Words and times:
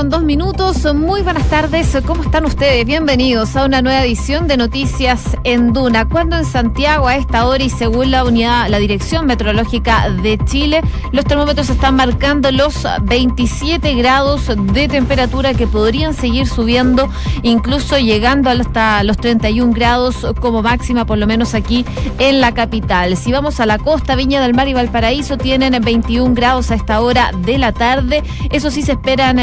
con 0.00 0.08
dos 0.08 0.22
minutos. 0.22 0.94
Muy 0.94 1.20
buenas 1.20 1.46
tardes. 1.50 1.94
¿Cómo 2.06 2.22
están 2.22 2.46
ustedes? 2.46 2.86
Bienvenidos 2.86 3.54
a 3.54 3.66
una 3.66 3.82
nueva 3.82 4.02
edición 4.02 4.48
de 4.48 4.56
Noticias 4.56 5.36
en 5.44 5.74
Duna. 5.74 6.08
Cuando 6.08 6.36
en 6.36 6.46
Santiago 6.46 7.06
a 7.06 7.16
esta 7.16 7.46
hora 7.46 7.62
y 7.62 7.68
según 7.68 8.10
la 8.10 8.24
unidad, 8.24 8.70
la 8.70 8.78
Dirección 8.78 9.26
Meteorológica 9.26 10.08
de 10.08 10.38
Chile, 10.46 10.80
los 11.12 11.26
termómetros 11.26 11.68
están 11.68 11.96
marcando 11.96 12.50
los 12.50 12.86
27 13.02 13.94
grados 13.94 14.50
de 14.72 14.88
temperatura 14.88 15.52
que 15.52 15.66
podrían 15.66 16.14
seguir 16.14 16.46
subiendo, 16.46 17.10
incluso 17.42 17.98
llegando 17.98 18.48
hasta 18.48 19.04
los 19.04 19.18
31 19.18 19.74
grados 19.74 20.26
como 20.40 20.62
máxima, 20.62 21.04
por 21.04 21.18
lo 21.18 21.26
menos 21.26 21.52
aquí 21.52 21.84
en 22.18 22.40
la 22.40 22.54
capital. 22.54 23.18
Si 23.18 23.32
vamos 23.32 23.60
a 23.60 23.66
la 23.66 23.76
costa, 23.76 24.16
Viña 24.16 24.40
del 24.40 24.54
Mar 24.54 24.66
y 24.66 24.72
Valparaíso 24.72 25.36
tienen 25.36 25.78
21 25.78 26.34
grados 26.34 26.70
a 26.70 26.74
esta 26.74 27.02
hora 27.02 27.32
de 27.44 27.58
la 27.58 27.72
tarde. 27.72 28.22
Eso 28.48 28.70
sí 28.70 28.80
se 28.80 28.92
esperan 28.92 29.38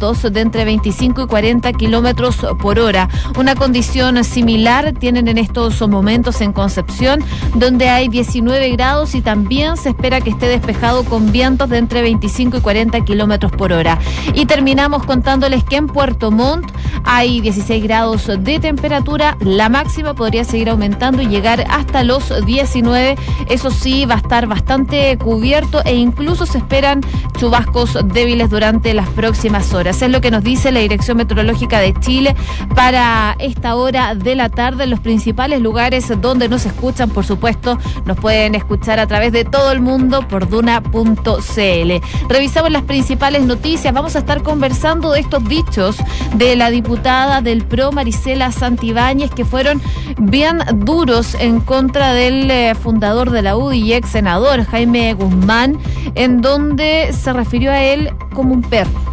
de 0.00 0.40
entre 0.40 0.64
25 0.64 1.22
y 1.22 1.26
40 1.26 1.72
kilómetros 1.74 2.36
por 2.60 2.80
hora. 2.80 3.08
Una 3.38 3.54
condición 3.54 4.24
similar 4.24 4.92
tienen 4.94 5.28
en 5.28 5.38
estos 5.38 5.86
momentos 5.88 6.40
en 6.40 6.52
Concepción, 6.52 7.22
donde 7.54 7.88
hay 7.88 8.08
19 8.08 8.70
grados 8.70 9.14
y 9.14 9.20
también 9.20 9.76
se 9.76 9.90
espera 9.90 10.20
que 10.20 10.30
esté 10.30 10.46
despejado 10.46 11.04
con 11.04 11.30
vientos 11.30 11.68
de 11.68 11.78
entre 11.78 12.02
25 12.02 12.56
y 12.56 12.60
40 12.60 13.00
kilómetros 13.04 13.52
por 13.52 13.72
hora. 13.72 13.98
Y 14.34 14.46
terminamos 14.46 15.04
contándoles 15.04 15.62
que 15.62 15.76
en 15.76 15.86
Puerto 15.86 16.30
Montt 16.30 16.72
hay 17.04 17.40
16 17.40 17.82
grados 17.82 18.30
de 18.38 18.58
temperatura. 18.58 19.36
La 19.40 19.68
máxima 19.68 20.14
podría 20.14 20.44
seguir 20.44 20.70
aumentando 20.70 21.22
y 21.22 21.26
llegar 21.26 21.64
hasta 21.70 22.02
los 22.02 22.44
19. 22.44 23.16
Eso 23.48 23.70
sí, 23.70 24.04
va 24.04 24.14
a 24.14 24.18
estar 24.18 24.46
bastante 24.46 25.16
cubierto 25.18 25.82
e 25.84 25.94
incluso 25.94 26.46
se 26.46 26.58
esperan 26.58 27.02
chubascos 27.38 27.98
débiles 28.12 28.50
durante 28.50 28.94
las 28.94 29.08
próximas 29.10 29.72
horas. 29.74 29.81
Es 29.90 30.08
lo 30.08 30.20
que 30.20 30.30
nos 30.30 30.44
dice 30.44 30.70
la 30.70 30.78
Dirección 30.78 31.16
Meteorológica 31.16 31.80
de 31.80 31.92
Chile 31.94 32.36
para 32.76 33.34
esta 33.40 33.74
hora 33.74 34.14
de 34.14 34.36
la 34.36 34.48
tarde 34.48 34.84
en 34.84 34.90
los 34.90 35.00
principales 35.00 35.60
lugares 35.60 36.12
donde 36.20 36.48
nos 36.48 36.66
escuchan, 36.66 37.10
por 37.10 37.24
supuesto, 37.24 37.78
nos 38.04 38.16
pueden 38.16 38.54
escuchar 38.54 39.00
a 39.00 39.08
través 39.08 39.32
de 39.32 39.44
todo 39.44 39.72
el 39.72 39.80
mundo 39.80 40.26
por 40.28 40.48
duna.cl. 40.48 42.28
Revisamos 42.28 42.70
las 42.70 42.82
principales 42.82 43.42
noticias, 43.42 43.92
vamos 43.92 44.14
a 44.14 44.20
estar 44.20 44.42
conversando 44.42 45.10
de 45.10 45.20
estos 45.20 45.44
dichos 45.48 45.96
de 46.36 46.54
la 46.54 46.70
diputada 46.70 47.40
del 47.40 47.64
PRO, 47.64 47.90
Marisela 47.90 48.52
Santibáñez, 48.52 49.32
que 49.32 49.44
fueron 49.44 49.82
bien 50.16 50.58
duros 50.76 51.34
en 51.34 51.60
contra 51.60 52.12
del 52.12 52.48
eh, 52.50 52.74
fundador 52.76 53.30
de 53.30 53.42
la 53.42 53.56
UDI 53.56 53.80
y 53.80 53.92
ex 53.94 54.10
senador 54.10 54.64
Jaime 54.64 55.12
Guzmán, 55.14 55.76
en 56.14 56.40
donde 56.40 57.12
se 57.12 57.32
refirió 57.32 57.72
a 57.72 57.82
él 57.82 58.12
como 58.32 58.54
un 58.54 58.62
perro. 58.62 59.11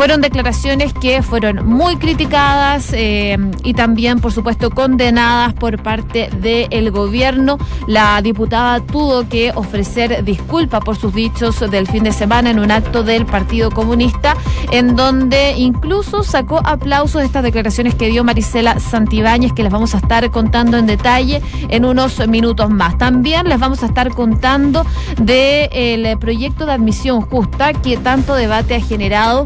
Fueron 0.00 0.22
declaraciones 0.22 0.94
que 0.94 1.22
fueron 1.22 1.66
muy 1.66 1.96
criticadas 1.96 2.94
eh, 2.94 3.36
y 3.62 3.74
también, 3.74 4.18
por 4.18 4.32
supuesto, 4.32 4.70
condenadas 4.70 5.52
por 5.52 5.82
parte 5.82 6.30
del 6.40 6.90
gobierno. 6.90 7.58
La 7.86 8.22
diputada 8.22 8.80
tuvo 8.80 9.28
que 9.28 9.52
ofrecer 9.54 10.24
disculpa 10.24 10.80
por 10.80 10.96
sus 10.96 11.12
dichos 11.12 11.60
del 11.70 11.86
fin 11.86 12.02
de 12.02 12.12
semana 12.12 12.48
en 12.48 12.60
un 12.60 12.70
acto 12.70 13.02
del 13.02 13.26
Partido 13.26 13.70
Comunista, 13.70 14.38
en 14.72 14.96
donde 14.96 15.52
incluso 15.58 16.22
sacó 16.22 16.62
aplausos 16.64 17.20
de 17.20 17.26
estas 17.26 17.42
declaraciones 17.42 17.94
que 17.94 18.08
dio 18.08 18.24
Marisela 18.24 18.80
Santibáñez, 18.80 19.52
que 19.52 19.64
les 19.64 19.70
vamos 19.70 19.94
a 19.94 19.98
estar 19.98 20.30
contando 20.30 20.78
en 20.78 20.86
detalle 20.86 21.42
en 21.68 21.84
unos 21.84 22.26
minutos 22.26 22.70
más. 22.70 22.96
También 22.96 23.46
les 23.50 23.60
vamos 23.60 23.82
a 23.82 23.86
estar 23.86 24.08
contando 24.14 24.86
del 25.18 26.18
proyecto 26.18 26.64
de 26.64 26.72
admisión 26.72 27.20
justa 27.20 27.74
que 27.74 27.98
tanto 27.98 28.34
debate 28.34 28.76
ha 28.76 28.80
generado 28.80 29.44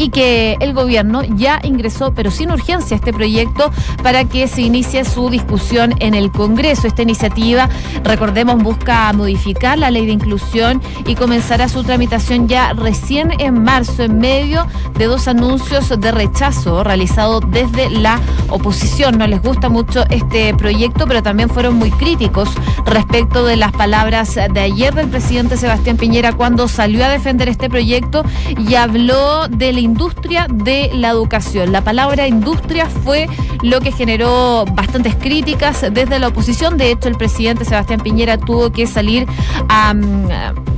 y 0.00 0.08
que 0.08 0.56
el 0.60 0.72
gobierno 0.72 1.22
ya 1.22 1.60
ingresó, 1.62 2.14
pero 2.14 2.30
sin 2.30 2.50
urgencia, 2.50 2.94
este 2.94 3.12
proyecto 3.12 3.70
para 4.02 4.24
que 4.24 4.48
se 4.48 4.62
inicie 4.62 5.04
su 5.04 5.28
discusión 5.28 5.94
en 6.00 6.14
el 6.14 6.32
Congreso. 6.32 6.86
Esta 6.86 7.02
iniciativa, 7.02 7.68
recordemos, 8.02 8.62
busca 8.62 9.12
modificar 9.12 9.78
la 9.78 9.90
ley 9.90 10.06
de 10.06 10.12
inclusión 10.12 10.80
y 11.06 11.16
comenzará 11.16 11.68
su 11.68 11.84
tramitación 11.84 12.48
ya 12.48 12.72
recién 12.72 13.38
en 13.40 13.62
marzo, 13.62 14.04
en 14.04 14.18
medio 14.18 14.66
de 14.96 15.04
dos 15.04 15.28
anuncios 15.28 15.90
de 15.90 16.12
rechazo 16.12 16.82
realizados 16.82 17.44
desde 17.50 17.90
la 17.90 18.18
oposición. 18.48 19.18
No 19.18 19.26
les 19.26 19.42
gusta 19.42 19.68
mucho 19.68 20.04
este 20.08 20.54
proyecto, 20.54 21.06
pero 21.06 21.22
también 21.22 21.50
fueron 21.50 21.74
muy 21.74 21.90
críticos 21.90 22.48
respecto 22.86 23.44
de 23.44 23.56
las 23.56 23.72
palabras 23.72 24.34
de 24.34 24.60
ayer 24.60 24.94
del 24.94 25.08
presidente 25.08 25.58
Sebastián 25.58 25.98
Piñera 25.98 26.32
cuando 26.32 26.68
salió 26.68 27.04
a 27.04 27.10
defender 27.10 27.50
este 27.50 27.68
proyecto 27.68 28.24
y 28.66 28.76
habló 28.76 29.46
de 29.48 29.74
la 29.74 29.89
industria 29.90 30.46
de 30.48 30.90
la 30.94 31.08
educación. 31.10 31.72
La 31.72 31.82
palabra 31.82 32.26
industria 32.26 32.86
fue 32.86 33.28
lo 33.62 33.80
que 33.80 33.92
generó 33.92 34.64
bastantes 34.72 35.14
críticas 35.16 35.84
desde 35.92 36.18
la 36.18 36.28
oposición. 36.28 36.76
De 36.76 36.90
hecho, 36.90 37.08
el 37.08 37.16
presidente 37.16 37.64
Sebastián 37.64 38.00
Piñera 38.00 38.38
tuvo 38.38 38.70
que 38.70 38.86
salir 38.86 39.26
a, 39.68 39.92
mm, 39.92 40.28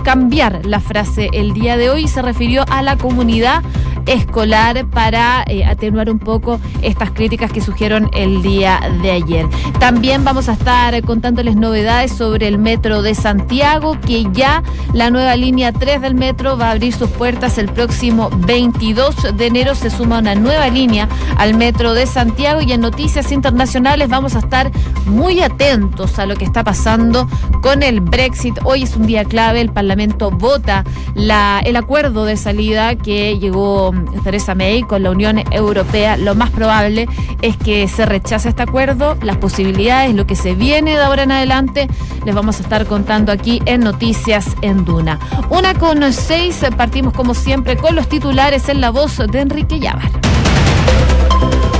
cambiar 0.03 0.65
la 0.67 0.81
frase 0.81 1.29
el 1.33 1.53
día 1.53 1.77
de 1.77 1.91
hoy 1.91 2.09
se 2.09 2.23
refirió 2.23 2.65
a 2.69 2.83
la 2.83 2.97
comunidad 2.97 3.63
escolar 4.07 4.85
para 4.87 5.45
eh, 5.47 5.65
atenuar 5.65 6.11
un 6.11 6.19
poco 6.19 6.61
estas 6.83 7.11
críticas 7.11 7.53
que 7.53 7.61
surgieron 7.61 8.11
el 8.15 8.43
día 8.43 8.81
de 9.03 9.13
ayer. 9.13 9.47
También 9.79 10.25
vamos 10.25 10.49
a 10.49 10.53
estar 10.53 11.01
contándoles 11.03 11.57
novedades 11.57 12.13
sobre 12.13 12.49
el 12.49 12.59
metro 12.59 13.03
de 13.03 13.15
Santiago, 13.15 13.99
que 14.01 14.27
ya 14.33 14.63
la 14.93 15.11
nueva 15.11 15.37
línea 15.37 15.73
3 15.73 16.01
del 16.01 16.15
metro 16.15 16.57
va 16.59 16.69
a 16.69 16.71
abrir 16.73 16.93
sus 16.93 17.11
puertas 17.11 17.59
el 17.59 17.69
próximo 17.69 18.31
22 18.47 19.37
de 19.37 19.47
enero. 19.47 19.75
Se 19.75 19.91
suma 19.91 20.19
una 20.19 20.35
nueva 20.35 20.69
línea 20.69 21.09
al 21.37 21.55
metro 21.55 21.95
de 21.95 22.07
Santiago 22.07 22.61
y 22.61 22.73
en 22.73 22.81
noticias 22.81 23.31
internacionales 23.33 24.09
vamos 24.09 24.35
a 24.35 24.41
estar 24.41 24.71
muy 25.07 25.41
atentos 25.41 26.19
a 26.19 26.27
lo 26.27 26.37
que 26.37 26.45
está 26.45 26.65
pasando 26.65 27.29
con 27.63 27.83
el 27.83 28.01
Brexit. 28.01 28.59
Hoy 28.65 28.83
es 28.83 28.97
un 28.97 29.07
día 29.07 29.25
clave, 29.25 29.61
el 29.61 29.71
Parlamento 29.71 29.92
vota 30.31 30.85
la, 31.15 31.61
el 31.65 31.77
acuerdo 31.77 32.25
de 32.25 32.37
salida 32.37 32.95
que 32.97 33.39
llegó 33.39 33.93
Theresa 34.25 34.55
May 34.55 34.83
con 34.83 35.03
la 35.03 35.11
Unión 35.11 35.43
Europea, 35.51 36.17
lo 36.17 36.35
más 36.35 36.51
probable 36.51 37.09
es 37.43 37.57
que 37.57 37.89
se 37.89 38.07
rechace 38.07 38.49
este 38.49 38.63
acuerdo. 38.63 39.17
Las 39.23 39.37
posibilidades, 39.37 40.15
lo 40.15 40.27
que 40.27 40.37
se 40.37 40.55
viene 40.55 40.93
de 40.93 41.03
ahora 41.03 41.25
en 41.25 41.33
adelante, 41.33 41.89
les 42.25 42.35
vamos 42.35 42.59
a 42.59 42.63
estar 42.63 42.87
contando 42.87 43.33
aquí 43.33 43.61
en 43.67 43.81
Noticias 43.81 44.57
en 44.63 44.85
Duna. 44.85 45.19
Una 45.51 45.75
con 45.75 46.13
seis, 46.13 46.61
partimos 46.77 47.13
como 47.13 47.35
siempre 47.35 47.77
con 47.77 47.95
los 47.95 48.09
titulares 48.09 48.69
en 48.69 48.81
la 48.81 48.91
voz 48.91 49.19
de 49.19 49.41
Enrique 49.41 49.79
Llávar. 49.79 50.11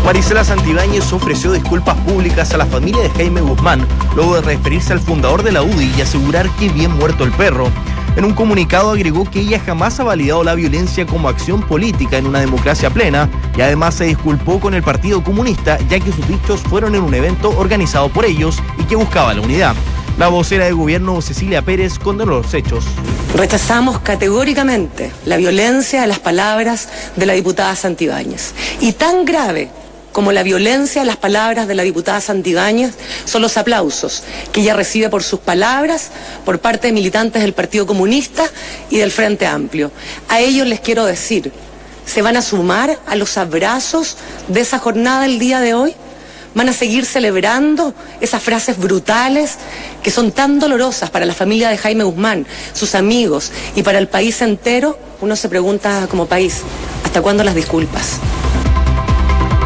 Marisela 0.05 0.43
Santibáñez 0.43 1.13
ofreció 1.13 1.53
disculpas 1.53 1.97
públicas 1.99 2.53
a 2.53 2.57
la 2.57 2.67
familia 2.67 3.03
de 3.03 3.11
Jaime 3.11 3.41
Guzmán, 3.41 3.87
luego 4.17 4.35
de 4.35 4.43
referirse 4.43 4.93
al 4.93 5.01
fundador 5.01 5.43
de 5.45 5.53
la 5.53 5.63
UDI 5.63 5.93
y 5.97 6.01
asegurar 6.01 6.51
que 6.57 6.69
bien 6.69 6.97
muerto 6.97 7.25
el 7.25 7.31
perro. 7.31 7.71
En 8.15 8.27
un 8.27 8.35
comunicado 8.35 8.91
agregó 8.91 9.25
que 9.31 9.41
ella 9.41 9.59
jamás 9.59 9.99
ha 9.99 10.05
validado 10.05 10.45
la 10.45 10.55
violencia 10.55 11.07
como 11.07 11.29
acción 11.29 11.63
política 11.63 12.19
en 12.19 12.27
una 12.27 12.41
democracia 12.41 12.91
plena 12.91 13.31
y 13.57 13.63
además 13.63 13.95
se 13.95 14.05
disculpó 14.05 14.61
con 14.61 14.75
el 14.75 14.83
Partido 14.83 15.25
Comunista 15.25 15.79
ya 15.89 15.99
que 15.99 16.13
sus 16.13 16.29
dichos 16.29 16.61
fueron 16.61 16.95
en 16.95 17.03
un 17.03 17.15
evento 17.15 17.51
organizado 17.59 18.11
por 18.11 18.27
ellos 18.27 18.63
y 18.79 18.85
que 18.85 18.97
buscaba 18.97 19.33
la 19.33 19.41
unidad. 19.41 19.75
La 20.19 20.29
vocera 20.29 20.67
de 20.67 20.73
gobierno 20.73 21.23
Cecilia 21.23 21.63
Pérez 21.63 21.99
condenó 21.99 22.33
los 22.33 22.53
hechos. 22.53 22.85
Rechazamos 23.35 24.01
categóricamente 24.01 25.11
la 25.25 25.39
violencia 25.39 26.03
de 26.03 26.07
las 26.07 26.19
palabras 26.19 26.91
de 27.17 27.25
la 27.25 27.33
diputada 27.33 27.75
Santibáñez. 27.75 28.55
Y 28.81 28.93
tan 28.93 29.25
grave 29.25 29.71
como 30.13 30.33
la 30.33 30.43
violencia, 30.43 31.05
las 31.05 31.17
palabras 31.17 31.67
de 31.67 31.75
la 31.75 31.83
diputada 31.83 32.21
Santibáñez 32.21 32.93
son 33.25 33.43
los 33.43 33.57
aplausos 33.57 34.23
que 34.53 34.61
ella 34.61 34.75
recibe 34.75 35.09
por 35.09 35.23
sus 35.23 35.41
palabras 35.41 36.11
por 36.45 36.61
parte 36.61 36.89
de 36.89 36.93
militantes 36.93 37.43
del 37.43 37.55
Partido 37.55 37.87
Comunista 37.87 38.45
y 38.91 38.99
del 38.99 39.11
Frente 39.11 39.47
Amplio. 39.47 39.91
A 40.29 40.41
ellos 40.41 40.67
les 40.67 40.81
quiero 40.81 41.05
decir, 41.05 41.53
¿se 42.07 42.23
van 42.23 42.37
a 42.37 42.43
sumar 42.43 42.99
a 43.07 43.17
los 43.17 43.39
abrazos 43.39 44.17
de 44.49 44.61
esa 44.61 44.79
jornada 44.79 45.25
el 45.25 45.39
día 45.39 45.61
de 45.61 45.75
hoy? 45.75 45.95
¿Van 46.55 46.69
a 46.69 46.75
seguir 46.75 47.07
celebrando 47.07 47.95
esas 48.21 48.43
frases 48.43 48.77
brutales 48.77 49.57
que 50.03 50.11
son 50.11 50.33
tan 50.33 50.59
dolorosas 50.59 51.09
para 51.09 51.25
la 51.25 51.33
familia 51.33 51.71
de 51.71 51.79
Jaime 51.79 52.05
Guzmán, 52.05 52.47
sus 52.75 52.95
amigos 52.95 53.51
y 53.75 53.83
para 53.83 53.99
el 53.99 54.09
país 54.09 54.43
entero? 54.43 54.99
Uno 55.23 55.35
se 55.35 55.49
pregunta 55.49 56.07
como 56.11 56.27
país, 56.27 56.61
¿hasta 57.05 57.23
cuándo 57.23 57.43
las 57.43 57.55
disculpas? 57.55 58.19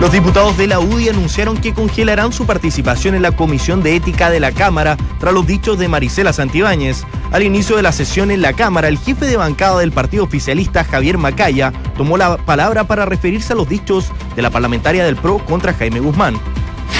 Los 0.00 0.12
diputados 0.12 0.58
de 0.58 0.66
la 0.66 0.78
UDI 0.78 1.08
anunciaron 1.08 1.56
que 1.56 1.72
congelarán 1.72 2.30
su 2.30 2.44
participación 2.44 3.14
en 3.14 3.22
la 3.22 3.32
Comisión 3.32 3.82
de 3.82 3.96
Ética 3.96 4.28
de 4.28 4.40
la 4.40 4.52
Cámara 4.52 4.98
tras 5.18 5.32
los 5.32 5.46
dichos 5.46 5.78
de 5.78 5.88
Marisela 5.88 6.34
Santibáñez. 6.34 7.04
Al 7.32 7.42
inicio 7.42 7.76
de 7.76 7.82
la 7.82 7.92
sesión 7.92 8.30
en 8.30 8.42
la 8.42 8.52
Cámara, 8.52 8.88
el 8.88 8.98
jefe 8.98 9.24
de 9.24 9.38
bancada 9.38 9.78
del 9.80 9.92
partido 9.92 10.24
oficialista, 10.24 10.84
Javier 10.84 11.16
Macaya, 11.16 11.72
tomó 11.96 12.18
la 12.18 12.36
palabra 12.36 12.84
para 12.84 13.06
referirse 13.06 13.54
a 13.54 13.56
los 13.56 13.70
dichos 13.70 14.12
de 14.36 14.42
la 14.42 14.50
parlamentaria 14.50 15.02
del 15.02 15.16
PRO 15.16 15.38
contra 15.38 15.72
Jaime 15.72 16.00
Guzmán. 16.00 16.38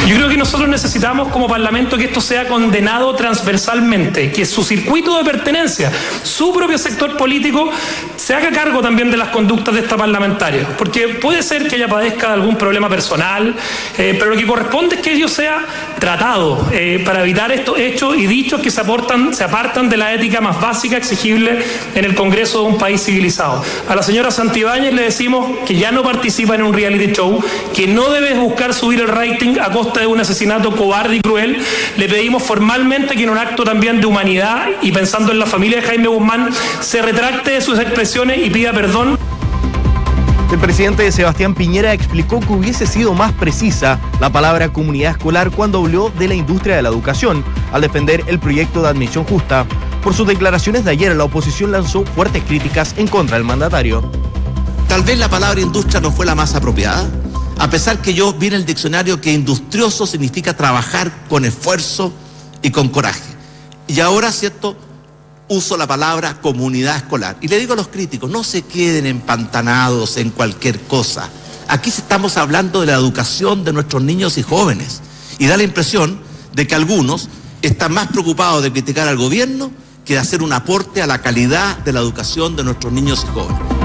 Yo 0.05 0.15
creo 0.15 0.29
que 0.29 0.37
nosotros 0.37 0.69
necesitamos 0.69 1.29
como 1.29 1.49
Parlamento 1.49 1.99
que 1.99 2.05
esto 2.05 2.21
sea 2.21 2.47
condenado 2.47 3.13
transversalmente, 3.17 4.31
que 4.31 4.47
su 4.47 4.63
circuito 4.63 5.19
de 5.19 5.25
pertenencia, 5.25 5.91
su 6.23 6.53
propio 6.53 6.79
sector 6.79 7.17
político, 7.17 7.71
se 8.15 8.33
haga 8.33 8.53
cargo 8.53 8.81
también 8.81 9.11
de 9.11 9.17
las 9.17 9.31
conductas 9.31 9.75
de 9.75 9.81
esta 9.81 9.97
parlamentaria, 9.97 10.69
porque 10.79 11.09
puede 11.09 11.43
ser 11.43 11.67
que 11.67 11.75
ella 11.75 11.89
padezca 11.89 12.29
de 12.29 12.35
algún 12.35 12.57
problema 12.57 12.89
personal, 12.89 13.57
eh, 13.99 14.15
pero 14.17 14.31
lo 14.31 14.37
que 14.37 14.47
corresponde 14.47 14.97
es 14.97 15.03
que 15.03 15.13
ello 15.13 15.27
sea 15.27 15.65
tratado 15.99 16.69
eh, 16.73 17.03
para 17.05 17.23
evitar 17.23 17.51
estos 17.51 17.77
hechos 17.77 18.17
y 18.17 18.27
dichos 18.29 18.61
que 18.61 18.71
se, 18.71 18.81
aportan, 18.81 19.35
se 19.35 19.43
apartan 19.43 19.89
de 19.89 19.97
la 19.97 20.15
ética 20.15 20.41
más 20.41 20.61
básica 20.61 20.97
exigible 20.97 21.59
en 21.95 22.05
el 22.05 22.15
Congreso 22.15 22.61
de 22.61 22.69
un 22.69 22.79
país 22.79 23.03
civilizado. 23.03 23.65
A 23.89 23.97
la 23.97 24.03
señora 24.05 24.31
Santibáñez 24.31 24.95
le 24.95 25.03
decimos 25.03 25.51
que 25.67 25.75
ya 25.75 25.91
no 25.91 26.05
participa 26.05 26.55
en 26.55 26.63
un 26.63 26.73
reality 26.73 27.13
show, 27.13 27.43
que 27.75 27.89
no 27.89 28.11
debe 28.11 28.35
buscar 28.35 28.73
subir 28.73 29.01
el 29.01 29.09
rating 29.09 29.57
a 29.61 29.71
costa 29.71 29.86
de 29.95 30.07
un 30.07 30.21
asesinato 30.21 30.75
cobarde 30.75 31.17
y 31.17 31.21
cruel. 31.21 31.63
Le 31.97 32.09
pedimos 32.09 32.43
formalmente 32.43 33.15
que 33.15 33.25
en 33.25 33.31
un 33.31 33.39
acto 33.39 33.65
también 33.65 34.01
de 34.01 34.07
humanidad 34.07 34.67
y 34.83 34.93
pensando 34.93 35.33
en 35.33 35.39
la 35.39 35.47
familia 35.47 35.81
de 35.81 35.87
Jaime 35.87 36.09
Guzmán 36.09 36.51
se 36.81 37.03
retracte 37.03 37.53
de 37.53 37.61
sus 37.61 37.79
expresiones 37.79 38.45
y 38.45 38.51
pida 38.51 38.73
perdón. 38.73 39.19
El 40.53 40.59
presidente 40.59 41.11
Sebastián 41.11 41.55
Piñera 41.55 41.93
explicó 41.93 42.41
que 42.41 42.53
hubiese 42.53 42.87
sido 42.87 43.15
más 43.15 43.33
precisa 43.33 43.99
la 44.21 44.31
palabra 44.31 44.73
comunidad 44.73 45.13
escolar 45.13 45.51
cuando 45.51 45.79
habló 45.79 46.11
de 46.19 46.29
la 46.29 46.35
industria 46.35 46.77
de 46.77 46.83
la 46.83 46.89
educación, 46.89 47.45
al 47.73 47.83
defender 47.83 48.25
el 48.27 48.39
proyecto 48.39 48.81
de 48.81 48.89
admisión 48.89 49.25
justa. 49.25 49.67
Por 50.03 50.15
sus 50.15 50.27
declaraciones 50.27 50.85
de 50.85 50.93
ayer, 50.93 51.15
la 51.17 51.25
oposición 51.25 51.73
lanzó 51.73 52.05
fuertes 52.05 52.43
críticas 52.45 52.95
en 52.97 53.09
contra 53.09 53.37
del 53.37 53.45
mandatario. 53.45 54.11
Tal 54.89 55.03
vez 55.03 55.19
la 55.19 55.29
palabra 55.29 55.61
industria 55.61 56.01
no 56.01 56.13
fue 56.13 56.25
la 56.25 56.37
más 56.37 56.55
apropiada, 56.55 57.05
a 57.59 57.71
pesar 57.71 58.03
que 58.03 58.15
yo 58.15 58.33
vi 58.35 58.49
en 58.49 58.55
el 58.55 58.67
diccionario 58.67 59.21
que 59.21 59.33
industrioso 59.33 60.07
significa 60.07 60.57
trabajar 60.57 61.27
con 61.29 61.45
esfuerzo 61.45 62.13
y 62.63 62.71
con 62.71 62.89
coraje. 62.89 63.35
Y 63.87 64.01
ahora, 64.01 64.31
¿cierto? 64.31 64.77
Uso 65.49 65.77
la 65.77 65.87
palabra 65.87 66.41
comunidad 66.41 66.97
escolar. 66.97 67.37
Y 67.41 67.49
le 67.49 67.59
digo 67.59 67.73
a 67.73 67.77
los 67.77 67.89
críticos, 67.89 68.31
no 68.31 68.45
se 68.45 68.63
queden 68.63 69.07
empantanados 69.07 70.17
en 70.17 70.31
cualquier 70.31 70.81
cosa. 70.83 71.31
Aquí 71.69 71.89
estamos 71.89 72.37
hablando 72.37 72.81
de 72.81 72.87
la 72.87 72.95
educación 72.95 73.65
de 73.65 73.73
nuestros 73.73 74.03
niños 74.03 74.39
y 74.39 74.43
jóvenes. 74.43 75.01
Y 75.39 75.47
da 75.47 75.57
la 75.57 75.63
impresión 75.63 76.21
de 76.53 76.67
que 76.67 76.75
algunos 76.75 77.29
están 77.63 77.93
más 77.93 78.09
preocupados 78.09 78.63
de 78.63 78.73
criticar 78.73 79.09
al 79.09 79.17
gobierno 79.17 79.71
que 80.05 80.15
de 80.15 80.21
hacer 80.21 80.43
un 80.43 80.53
aporte 80.53 81.03
a 81.03 81.07
la 81.07 81.23
calidad 81.23 81.79
de 81.79 81.93
la 81.93 82.01
educación 82.01 82.55
de 82.55 82.65
nuestros 82.65 82.93
niños 82.93 83.25
y 83.25 83.33
jóvenes. 83.33 83.76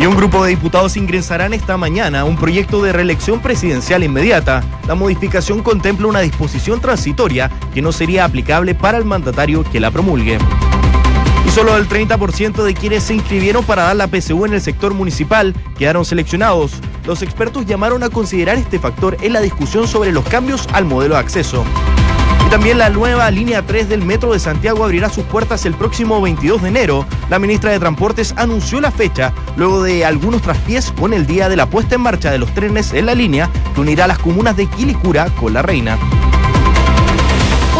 Y 0.00 0.06
un 0.06 0.16
grupo 0.16 0.42
de 0.42 0.50
diputados 0.50 0.96
ingresarán 0.96 1.52
esta 1.52 1.76
mañana 1.76 2.20
a 2.20 2.24
un 2.24 2.34
proyecto 2.34 2.82
de 2.82 2.90
reelección 2.90 3.40
presidencial 3.40 4.02
inmediata. 4.02 4.64
La 4.88 4.94
modificación 4.94 5.62
contempla 5.62 6.06
una 6.06 6.20
disposición 6.20 6.80
transitoria 6.80 7.50
que 7.74 7.82
no 7.82 7.92
sería 7.92 8.24
aplicable 8.24 8.74
para 8.74 8.96
el 8.96 9.04
mandatario 9.04 9.62
que 9.62 9.78
la 9.78 9.90
promulgue. 9.90 10.38
Y 11.46 11.50
solo 11.50 11.76
el 11.76 11.86
30% 11.86 12.62
de 12.62 12.72
quienes 12.72 13.02
se 13.02 13.14
inscribieron 13.14 13.62
para 13.62 13.82
dar 13.82 13.96
la 13.96 14.08
PSU 14.08 14.46
en 14.46 14.54
el 14.54 14.62
sector 14.62 14.94
municipal 14.94 15.54
quedaron 15.76 16.06
seleccionados. 16.06 16.72
Los 17.04 17.20
expertos 17.20 17.66
llamaron 17.66 18.02
a 18.02 18.08
considerar 18.08 18.56
este 18.56 18.78
factor 18.78 19.18
en 19.20 19.34
la 19.34 19.40
discusión 19.40 19.86
sobre 19.86 20.12
los 20.12 20.24
cambios 20.24 20.66
al 20.72 20.86
modelo 20.86 21.16
de 21.16 21.20
acceso. 21.20 21.62
También 22.50 22.78
la 22.78 22.90
nueva 22.90 23.30
línea 23.30 23.62
3 23.62 23.88
del 23.88 24.04
Metro 24.04 24.32
de 24.32 24.40
Santiago 24.40 24.84
abrirá 24.84 25.08
sus 25.08 25.24
puertas 25.24 25.64
el 25.66 25.74
próximo 25.74 26.20
22 26.20 26.62
de 26.62 26.68
enero. 26.68 27.06
La 27.30 27.38
ministra 27.38 27.70
de 27.70 27.78
Transportes 27.78 28.34
anunció 28.36 28.80
la 28.80 28.90
fecha 28.90 29.32
luego 29.56 29.84
de 29.84 30.04
algunos 30.04 30.42
traspiés 30.42 30.90
con 30.90 31.14
el 31.14 31.26
día 31.26 31.48
de 31.48 31.54
la 31.54 31.70
puesta 31.70 31.94
en 31.94 32.00
marcha 32.00 32.32
de 32.32 32.38
los 32.38 32.52
trenes 32.52 32.92
en 32.92 33.06
la 33.06 33.14
línea 33.14 33.48
que 33.72 33.80
unirá 33.80 34.08
las 34.08 34.18
comunas 34.18 34.56
de 34.56 34.66
Quilicura 34.66 35.26
con 35.38 35.54
La 35.54 35.62
Reina. 35.62 35.96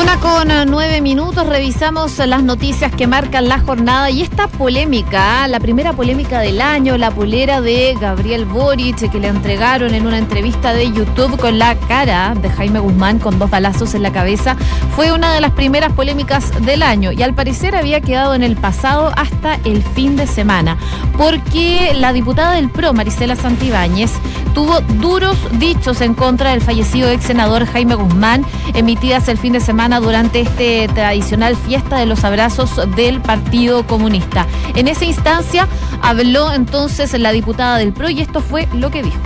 Una 0.01 0.19
con 0.19 0.51
eh, 0.51 0.65
nueve 0.65 1.03
minutos, 1.03 1.47
revisamos 1.47 2.17
las 2.17 2.43
noticias 2.43 2.91
que 2.91 3.07
marcan 3.07 3.49
la 3.49 3.61
jornada 3.61 4.11
y 4.11 4.23
esta 4.23 4.49
polémica, 4.49 5.43
¿ah? 5.43 5.49
la 5.49 5.61
primera 5.61 5.93
polémica 5.93 6.41
del 6.41 6.63
año, 6.63 6.97
la 6.97 7.11
polera 7.11 7.61
de 7.61 7.95
Gabriel 8.01 8.47
Boric 8.47 9.11
que 9.11 9.21
le 9.21 9.29
entregaron 9.29 9.95
en 9.95 10.07
una 10.07 10.17
entrevista 10.17 10.73
de 10.73 10.91
YouTube 10.91 11.39
con 11.39 11.59
la 11.59 11.75
cara 11.81 12.35
de 12.35 12.49
Jaime 12.49 12.81
Guzmán 12.81 13.19
con 13.19 13.39
dos 13.39 13.51
balazos 13.51 13.95
en 13.95 14.03
la 14.03 14.11
cabeza, 14.11 14.57
fue 14.97 15.13
una 15.13 15.35
de 15.35 15.43
las 15.43 15.53
primeras 15.53 15.93
polémicas 15.93 16.51
del 16.65 16.83
año 16.83 17.13
y 17.13 17.23
al 17.23 17.35
parecer 17.35 17.77
había 17.77 18.01
quedado 18.01 18.35
en 18.35 18.43
el 18.43 18.57
pasado 18.57 19.13
hasta 19.17 19.57
el 19.65 19.83
fin 19.83 20.17
de 20.17 20.27
semana, 20.27 20.79
porque 21.19 21.93
la 21.95 22.15
diputada 22.15 22.53
del 22.55 22.71
PRO, 22.71 22.95
Marisela 22.95 23.37
Santibáñez, 23.37 24.13
tuvo 24.55 24.81
duros 25.01 25.37
dichos 25.53 26.01
en 26.01 26.15
contra 26.15 26.51
del 26.51 26.61
fallecido 26.61 27.09
ex 27.09 27.25
senador 27.25 27.67
Jaime 27.67 27.95
Guzmán, 27.95 28.45
emitidas 28.75 29.29
el 29.29 29.39
fin 29.39 29.53
de 29.53 29.61
semana 29.61 30.01
durante 30.01 30.41
este 30.41 30.89
tradicional 30.89 31.57
fiesta 31.57 31.99
de 31.99 32.07
los 32.07 32.25
abrazos 32.25 32.71
del 32.97 33.21
Partido 33.21 33.87
Comunista. 33.87 34.47
En 34.75 34.89
esa 34.89 35.05
instancia 35.05 35.69
habló 36.03 36.53
entonces 36.53 37.19
la 37.19 37.33
diputada 37.33 37.79
del 37.79 37.93
PRO 37.93 38.11
y 38.11 38.21
esto 38.21 38.41
fue 38.41 38.69
lo 38.73 38.91
que 38.91 39.03
dijo. 39.03 39.21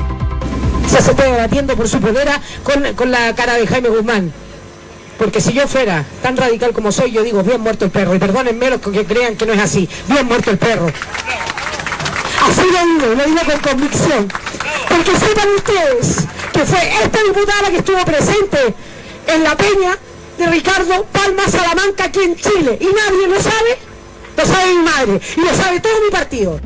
Se 0.88 0.98
está 0.98 1.24
debatiendo 1.24 1.76
por 1.76 1.88
su 1.88 2.00
poder 2.00 2.28
con, 2.62 3.10
la 3.10 3.34
cara 3.34 3.54
de 3.54 3.66
Jaime 3.66 3.88
Guzmán. 3.88 4.32
Porque 5.18 5.40
si 5.40 5.52
yo 5.52 5.66
fuera 5.68 6.04
tan 6.22 6.36
radical 6.36 6.72
como 6.72 6.90
soy, 6.90 7.12
yo 7.12 7.22
digo, 7.22 7.42
bien 7.42 7.60
muerto 7.60 7.84
el 7.84 7.90
perro. 7.90 8.14
Y 8.14 8.18
perdónenme 8.18 8.70
los 8.70 8.80
que 8.80 9.04
crean 9.04 9.36
que 9.36 9.46
no 9.46 9.52
es 9.52 9.60
así. 9.60 9.88
Bien 10.08 10.26
muerto 10.26 10.50
el 10.50 10.58
perro. 10.58 10.86
Así 12.42 12.62
lo 12.62 12.84
digo, 12.86 13.14
lo 13.14 13.24
digo 13.24 13.40
con 13.46 13.60
convicción. 13.60 14.28
Porque 14.94 15.10
sepan 15.18 15.48
ustedes 15.56 16.18
que 16.52 16.64
fue 16.64 16.78
esta 17.02 17.18
diputada 17.24 17.68
que 17.68 17.78
estuvo 17.78 18.04
presente 18.04 18.74
en 19.26 19.42
la 19.42 19.56
peña 19.56 19.98
de 20.38 20.46
Ricardo 20.46 21.04
Palma 21.06 21.48
Salamanca 21.48 22.04
aquí 22.04 22.20
en 22.20 22.36
Chile. 22.36 22.78
Y 22.80 22.84
nadie 22.84 23.26
lo 23.26 23.40
sabe, 23.42 23.76
lo 24.36 24.46
sabe 24.46 24.74
mi 24.74 24.82
madre 24.84 25.20
y 25.36 25.40
lo 25.40 25.54
sabe 25.56 25.80
todo 25.80 26.00
mi 26.00 26.10
partido. 26.10 26.60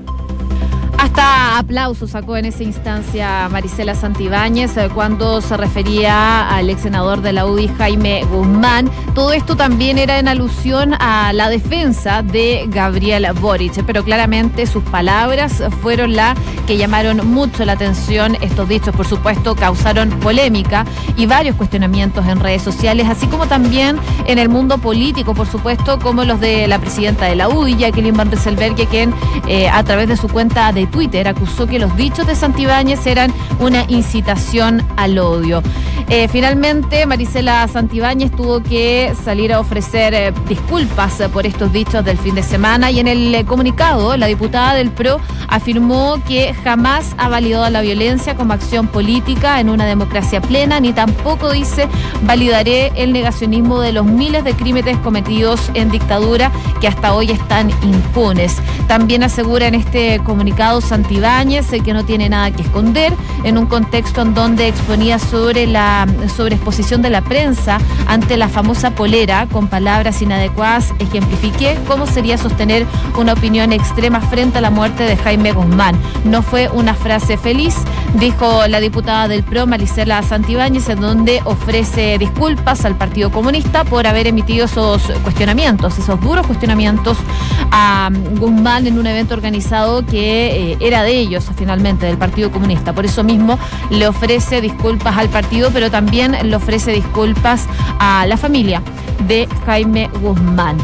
Hasta 1.18 1.58
aplausos 1.58 2.10
sacó 2.10 2.36
en 2.36 2.44
esa 2.44 2.62
instancia 2.62 3.48
Marisela 3.50 3.96
Santibáñez 3.96 4.76
eh, 4.76 4.88
cuando 4.94 5.40
se 5.40 5.56
refería 5.56 6.48
al 6.48 6.70
ex 6.70 6.82
senador 6.82 7.22
de 7.22 7.32
la 7.32 7.44
UDI 7.44 7.66
Jaime 7.76 8.22
Guzmán. 8.30 8.88
Todo 9.16 9.32
esto 9.32 9.56
también 9.56 9.98
era 9.98 10.20
en 10.20 10.28
alusión 10.28 10.94
a 11.00 11.32
la 11.32 11.48
defensa 11.48 12.22
de 12.22 12.66
Gabriel 12.68 13.26
Boric, 13.40 13.82
pero 13.84 14.04
claramente 14.04 14.64
sus 14.68 14.84
palabras 14.84 15.60
fueron 15.82 16.14
las 16.14 16.38
que 16.68 16.76
llamaron 16.76 17.28
mucho 17.28 17.64
la 17.64 17.72
atención. 17.72 18.36
Estos 18.40 18.68
dichos, 18.68 18.94
por 18.94 19.08
supuesto, 19.08 19.56
causaron 19.56 20.10
polémica 20.20 20.84
y 21.16 21.26
varios 21.26 21.56
cuestionamientos 21.56 22.28
en 22.28 22.38
redes 22.38 22.62
sociales, 22.62 23.08
así 23.08 23.26
como 23.26 23.48
también 23.48 23.98
en 24.26 24.38
el 24.38 24.48
mundo 24.48 24.78
político, 24.78 25.34
por 25.34 25.48
supuesto, 25.48 25.98
como 25.98 26.22
los 26.22 26.38
de 26.38 26.68
la 26.68 26.78
presidenta 26.78 27.24
de 27.24 27.34
la 27.34 27.48
UDI, 27.48 27.76
Jacqueline 27.76 28.16
Van 28.16 28.30
Rieselberg, 28.30 28.76
quien 28.88 29.12
eh, 29.48 29.68
a 29.68 29.82
través 29.82 30.06
de 30.06 30.16
su 30.16 30.28
cuenta 30.28 30.70
de 30.72 30.86
Twitter 30.86 31.07
acusó 31.28 31.66
que 31.66 31.78
los 31.78 31.96
dichos 31.96 32.26
de 32.26 32.34
Santibáñez 32.34 33.06
eran 33.06 33.32
una 33.58 33.84
incitación 33.88 34.86
al 34.96 35.18
odio. 35.18 35.62
Eh, 36.10 36.26
finalmente, 36.28 37.04
Marisela 37.04 37.68
Santibáñez 37.68 38.30
tuvo 38.30 38.62
que 38.62 39.14
salir 39.22 39.52
a 39.52 39.60
ofrecer 39.60 40.14
eh, 40.14 40.32
disculpas 40.48 41.20
por 41.30 41.44
estos 41.44 41.70
dichos 41.70 42.02
del 42.02 42.16
fin 42.16 42.34
de 42.34 42.42
semana 42.42 42.90
y 42.90 42.98
en 42.98 43.08
el 43.08 43.34
eh, 43.34 43.44
comunicado 43.44 44.16
la 44.16 44.26
diputada 44.26 44.72
del 44.72 44.90
PRO 44.90 45.20
afirmó 45.48 46.18
que 46.26 46.54
jamás 46.54 47.14
ha 47.18 47.28
validado 47.28 47.68
la 47.68 47.82
violencia 47.82 48.34
como 48.36 48.54
acción 48.54 48.88
política 48.88 49.60
en 49.60 49.68
una 49.68 49.84
democracia 49.84 50.40
plena, 50.40 50.80
ni 50.80 50.94
tampoco 50.94 51.52
dice 51.52 51.88
validaré 52.22 52.90
el 52.96 53.12
negacionismo 53.12 53.80
de 53.80 53.92
los 53.92 54.06
miles 54.06 54.44
de 54.44 54.54
crímenes 54.54 54.96
cometidos 54.98 55.70
en 55.74 55.90
dictadura 55.90 56.50
que 56.80 56.88
hasta 56.88 57.14
hoy 57.14 57.32
están 57.32 57.70
impunes. 57.82 58.56
También 58.86 59.22
asegura 59.22 59.66
en 59.66 59.74
este 59.74 60.20
comunicado 60.20 60.80
Santibáñez, 60.80 61.70
que 61.84 61.92
no 61.92 62.04
tiene 62.04 62.30
nada 62.30 62.50
que 62.50 62.62
esconder, 62.62 63.12
en 63.44 63.58
un 63.58 63.66
contexto 63.66 64.22
en 64.22 64.32
donde 64.32 64.68
exponía 64.68 65.18
sobre 65.18 65.66
la 65.66 65.97
sobreexposición 66.34 67.02
de 67.02 67.10
la 67.10 67.22
prensa 67.22 67.78
ante 68.06 68.36
la 68.36 68.48
famosa 68.48 68.90
polera 68.90 69.46
con 69.50 69.68
palabras 69.68 70.22
inadecuadas, 70.22 70.92
ejemplifiqué 70.98 71.78
cómo 71.86 72.06
sería 72.06 72.38
sostener 72.38 72.86
una 73.16 73.32
opinión 73.32 73.72
extrema 73.72 74.20
frente 74.20 74.58
a 74.58 74.60
la 74.60 74.70
muerte 74.70 75.04
de 75.04 75.16
Jaime 75.16 75.52
Guzmán. 75.52 75.96
No 76.24 76.42
fue 76.42 76.68
una 76.72 76.94
frase 76.94 77.36
feliz, 77.36 77.74
dijo 78.14 78.66
la 78.66 78.80
diputada 78.80 79.28
del 79.28 79.42
PRO, 79.42 79.66
Marisela 79.66 80.22
Santibáñez, 80.22 80.88
en 80.88 81.00
donde 81.00 81.40
ofrece 81.44 82.18
disculpas 82.18 82.84
al 82.84 82.96
Partido 82.96 83.30
Comunista 83.30 83.84
por 83.84 84.06
haber 84.06 84.26
emitido 84.26 84.66
esos 84.66 85.02
cuestionamientos, 85.22 85.98
esos 85.98 86.20
duros 86.20 86.46
cuestionamientos 86.46 87.18
a 87.70 88.10
Guzmán 88.38 88.86
en 88.86 88.98
un 88.98 89.06
evento 89.06 89.34
organizado 89.34 90.04
que 90.04 90.72
eh, 90.72 90.76
era 90.80 91.02
de 91.02 91.18
ellos 91.18 91.46
finalmente, 91.56 92.06
del 92.06 92.18
Partido 92.18 92.50
Comunista. 92.50 92.92
Por 92.92 93.04
eso 93.04 93.24
mismo 93.24 93.58
le 93.90 94.06
ofrece 94.06 94.60
disculpas 94.60 95.16
al 95.16 95.28
partido, 95.28 95.70
pero 95.72 95.87
también 95.90 96.36
le 96.42 96.56
ofrece 96.56 96.92
disculpas 96.92 97.66
a 97.98 98.26
la 98.26 98.36
familia 98.36 98.82
de 99.26 99.48
Jaime 99.66 100.08
Guzmán. 100.20 100.76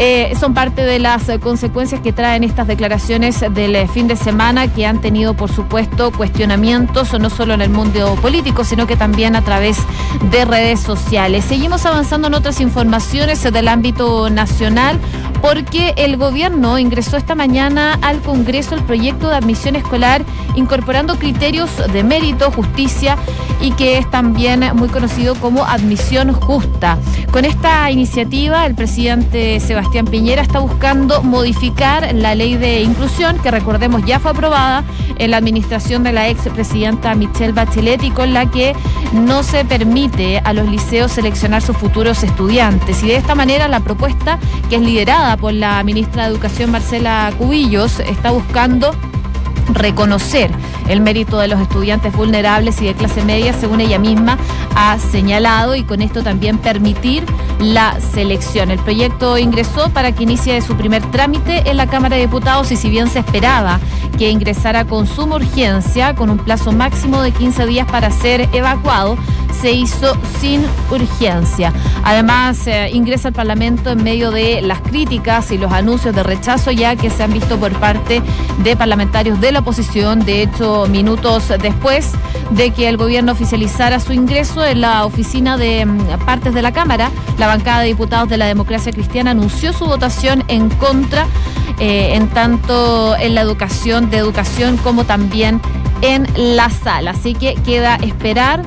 Eh, 0.00 0.36
son 0.38 0.54
parte 0.54 0.82
de 0.82 1.00
las 1.00 1.24
consecuencias 1.42 2.00
que 2.00 2.12
traen 2.12 2.44
estas 2.44 2.68
declaraciones 2.68 3.40
del 3.40 3.74
eh, 3.74 3.88
fin 3.88 4.06
de 4.06 4.14
semana 4.14 4.72
que 4.72 4.86
han 4.86 5.00
tenido, 5.00 5.34
por 5.34 5.50
supuesto, 5.50 6.12
cuestionamientos 6.12 7.18
no 7.18 7.28
solo 7.30 7.54
en 7.54 7.62
el 7.62 7.70
mundo 7.70 8.14
político, 8.22 8.62
sino 8.62 8.86
que 8.86 8.94
también 8.94 9.34
a 9.34 9.42
través 9.42 9.76
de 10.30 10.44
redes 10.44 10.78
sociales. 10.78 11.44
Seguimos 11.44 11.84
avanzando 11.84 12.28
en 12.28 12.34
otras 12.34 12.60
informaciones 12.60 13.42
del 13.42 13.66
ámbito 13.66 14.30
nacional 14.30 15.00
porque 15.42 15.94
el 15.96 16.16
gobierno 16.16 16.78
ingresó 16.78 17.16
esta 17.16 17.34
mañana 17.34 17.98
al 18.02 18.20
Congreso 18.20 18.76
el 18.76 18.82
proyecto 18.82 19.28
de 19.28 19.36
admisión 19.36 19.74
escolar 19.74 20.24
incorporando 20.58 21.18
criterios 21.18 21.70
de 21.92 22.02
mérito, 22.04 22.50
justicia 22.50 23.16
y 23.60 23.72
que 23.72 23.98
es 23.98 24.10
también 24.10 24.64
muy 24.74 24.88
conocido 24.88 25.34
como 25.36 25.64
admisión 25.64 26.32
justa. 26.32 26.98
Con 27.32 27.44
esta 27.44 27.90
iniciativa, 27.90 28.66
el 28.66 28.74
presidente 28.74 29.60
Sebastián 29.60 30.06
Piñera 30.06 30.42
está 30.42 30.60
buscando 30.60 31.22
modificar 31.22 32.14
la 32.14 32.34
ley 32.34 32.56
de 32.56 32.82
inclusión, 32.82 33.38
que 33.38 33.50
recordemos 33.50 34.04
ya 34.04 34.18
fue 34.18 34.30
aprobada 34.30 34.84
en 35.16 35.30
la 35.32 35.36
administración 35.36 36.02
de 36.04 36.12
la 36.12 36.28
expresidenta 36.28 37.14
Michelle 37.14 37.52
Bachelet 37.52 38.02
y 38.04 38.10
con 38.10 38.32
la 38.32 38.50
que 38.50 38.74
no 39.12 39.42
se 39.42 39.64
permite 39.64 40.40
a 40.44 40.52
los 40.52 40.68
liceos 40.68 41.12
seleccionar 41.12 41.62
sus 41.62 41.76
futuros 41.76 42.22
estudiantes. 42.22 43.02
Y 43.02 43.08
de 43.08 43.16
esta 43.16 43.34
manera 43.34 43.68
la 43.68 43.80
propuesta, 43.80 44.38
que 44.68 44.76
es 44.76 44.82
liderada 44.82 45.36
por 45.36 45.52
la 45.52 45.82
ministra 45.82 46.24
de 46.24 46.30
Educación 46.30 46.70
Marcela 46.70 47.32
Cubillos, 47.38 48.00
está 48.00 48.30
buscando 48.30 48.94
reconocer 49.68 50.50
el 50.88 51.00
mérito 51.00 51.38
de 51.38 51.48
los 51.48 51.60
estudiantes 51.60 52.12
vulnerables 52.14 52.80
y 52.80 52.86
de 52.86 52.94
clase 52.94 53.24
media, 53.24 53.52
según 53.52 53.80
ella 53.80 53.98
misma 53.98 54.38
ha 54.74 54.98
señalado, 54.98 55.74
y 55.74 55.82
con 55.84 56.02
esto 56.02 56.22
también 56.22 56.58
permitir 56.58 57.24
la 57.60 57.98
selección. 58.00 58.70
El 58.70 58.78
proyecto 58.78 59.38
ingresó 59.38 59.90
para 59.90 60.12
que 60.12 60.22
inicie 60.22 60.60
su 60.62 60.76
primer 60.76 61.02
trámite 61.10 61.68
en 61.68 61.76
la 61.76 61.86
Cámara 61.86 62.16
de 62.16 62.22
Diputados 62.22 62.70
y 62.72 62.76
si 62.76 62.88
bien 62.90 63.08
se 63.08 63.18
esperaba 63.20 63.80
que 64.18 64.30
ingresara 64.30 64.84
con 64.84 65.06
suma 65.06 65.36
urgencia, 65.36 66.14
con 66.14 66.30
un 66.30 66.38
plazo 66.38 66.72
máximo 66.72 67.20
de 67.22 67.32
15 67.32 67.66
días 67.66 67.90
para 67.90 68.10
ser 68.10 68.48
evacuado, 68.52 69.16
se 69.60 69.72
hizo 69.72 70.16
sin 70.40 70.64
urgencia. 70.90 71.72
Además, 72.04 72.66
eh, 72.66 72.90
ingresa 72.92 73.28
al 73.28 73.34
Parlamento 73.34 73.90
en 73.90 74.02
medio 74.02 74.30
de 74.30 74.62
las 74.62 74.80
críticas 74.80 75.50
y 75.50 75.58
los 75.58 75.72
anuncios 75.72 76.14
de 76.14 76.22
rechazo 76.22 76.70
ya 76.70 76.96
que 76.96 77.10
se 77.10 77.22
han 77.22 77.32
visto 77.32 77.58
por 77.58 77.72
parte 77.72 78.22
de 78.62 78.76
parlamentarios 78.76 79.40
de 79.40 79.52
la 79.52 79.60
oposición. 79.60 80.24
De 80.24 80.42
hecho, 80.42 80.77
minutos 80.86 81.48
después 81.60 82.12
de 82.50 82.70
que 82.70 82.88
el 82.88 82.96
gobierno 82.96 83.32
oficializara 83.32 84.00
su 84.00 84.12
ingreso 84.12 84.64
en 84.64 84.80
la 84.80 85.04
oficina 85.04 85.56
de 85.56 85.84
mm, 85.84 86.24
partes 86.24 86.54
de 86.54 86.62
la 86.62 86.72
Cámara, 86.72 87.10
la 87.38 87.46
bancada 87.46 87.80
de 87.80 87.88
diputados 87.88 88.28
de 88.28 88.36
la 88.36 88.46
democracia 88.46 88.92
cristiana 88.92 89.32
anunció 89.32 89.72
su 89.72 89.86
votación 89.86 90.44
en 90.48 90.68
contra, 90.70 91.26
eh, 91.78 92.14
en 92.14 92.28
tanto 92.28 93.16
en 93.16 93.34
la 93.34 93.40
educación, 93.40 94.10
de 94.10 94.18
educación 94.18 94.76
como 94.78 95.04
también 95.04 95.60
en 96.02 96.26
la 96.36 96.70
sala. 96.70 97.12
Así 97.12 97.34
que 97.34 97.54
queda 97.54 97.96
esperar 97.96 98.64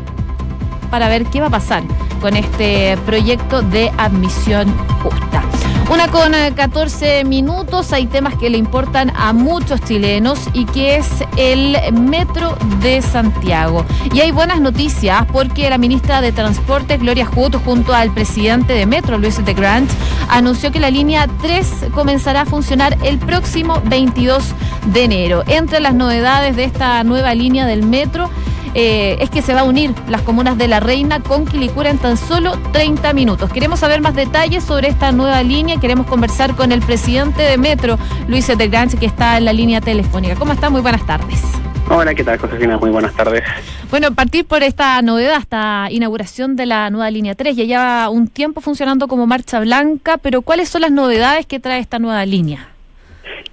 para 0.89 1.07
ver 1.07 1.25
qué 1.25 1.39
va 1.39 1.47
a 1.47 1.51
pasar 1.51 1.83
con 2.19 2.35
este 2.35 2.97
proyecto 3.05 3.61
de 3.61 3.91
admisión 3.97 4.73
justa. 5.01 5.50
Una 5.91 6.07
con 6.07 6.31
14 6.31 7.19
eh, 7.19 7.23
minutos, 7.25 7.91
hay 7.91 8.05
temas 8.05 8.35
que 8.35 8.49
le 8.49 8.57
importan 8.57 9.11
a 9.13 9.33
muchos 9.33 9.81
chilenos 9.81 10.39
y 10.53 10.63
que 10.63 10.95
es 10.95 11.05
el 11.35 11.75
Metro 11.91 12.57
de 12.79 13.01
Santiago. 13.01 13.85
Y 14.13 14.21
hay 14.21 14.31
buenas 14.31 14.61
noticias 14.61 15.25
porque 15.33 15.69
la 15.69 15.77
ministra 15.77 16.21
de 16.21 16.31
Transporte, 16.31 16.95
Gloria 16.95 17.25
Hood, 17.25 17.55
junto 17.65 17.93
al 17.93 18.13
presidente 18.13 18.71
de 18.71 18.85
Metro, 18.85 19.17
Luis 19.17 19.43
de 19.43 19.53
Grant, 19.53 19.91
anunció 20.29 20.71
que 20.71 20.79
la 20.79 20.89
línea 20.89 21.27
3 21.41 21.87
comenzará 21.93 22.43
a 22.43 22.45
funcionar 22.45 22.97
el 23.03 23.19
próximo 23.19 23.81
22 23.83 24.45
de 24.93 25.03
enero. 25.03 25.43
Entre 25.47 25.81
las 25.81 25.93
novedades 25.93 26.55
de 26.55 26.63
esta 26.63 27.03
nueva 27.03 27.35
línea 27.35 27.65
del 27.65 27.83
Metro, 27.85 28.29
eh, 28.73 29.17
es 29.19 29.29
que 29.29 29.41
se 29.41 29.53
va 29.53 29.61
a 29.61 29.63
unir 29.63 29.93
las 30.09 30.21
comunas 30.21 30.57
de 30.57 30.67
La 30.67 30.79
Reina 30.79 31.19
con 31.19 31.45
Quilicura 31.45 31.89
en 31.89 31.97
tan 31.97 32.17
solo 32.17 32.57
30 32.71 33.13
minutos. 33.13 33.51
Queremos 33.51 33.79
saber 33.79 34.01
más 34.01 34.15
detalles 34.15 34.63
sobre 34.63 34.87
esta 34.87 35.11
nueva 35.11 35.43
línea. 35.43 35.79
Queremos 35.79 36.07
conversar 36.07 36.55
con 36.55 36.71
el 36.71 36.81
presidente 36.81 37.41
de 37.41 37.57
Metro, 37.57 37.97
Luis 38.27 38.47
Etegranche, 38.49 38.97
que 38.97 39.05
está 39.05 39.37
en 39.37 39.45
la 39.45 39.53
línea 39.53 39.81
telefónica. 39.81 40.35
¿Cómo 40.35 40.53
está? 40.53 40.69
Muy 40.69 40.81
buenas 40.81 41.05
tardes. 41.05 41.41
Hola, 41.89 42.15
¿qué 42.15 42.23
tal, 42.23 42.37
Josefina? 42.37 42.77
Muy 42.77 42.89
buenas 42.89 43.13
tardes. 43.13 43.43
Bueno, 43.89 44.13
partir 44.13 44.45
por 44.45 44.63
esta 44.63 45.01
novedad, 45.01 45.39
esta 45.39 45.87
inauguración 45.91 46.55
de 46.55 46.65
la 46.65 46.89
nueva 46.89 47.11
línea 47.11 47.35
3. 47.35 47.57
Ya 47.57 47.63
lleva 47.65 48.09
un 48.09 48.29
tiempo 48.29 48.61
funcionando 48.61 49.09
como 49.09 49.27
marcha 49.27 49.59
blanca, 49.59 50.17
pero 50.17 50.41
¿cuáles 50.41 50.69
son 50.69 50.83
las 50.83 50.91
novedades 50.91 51.45
que 51.45 51.59
trae 51.59 51.81
esta 51.81 51.99
nueva 51.99 52.25
línea? 52.25 52.69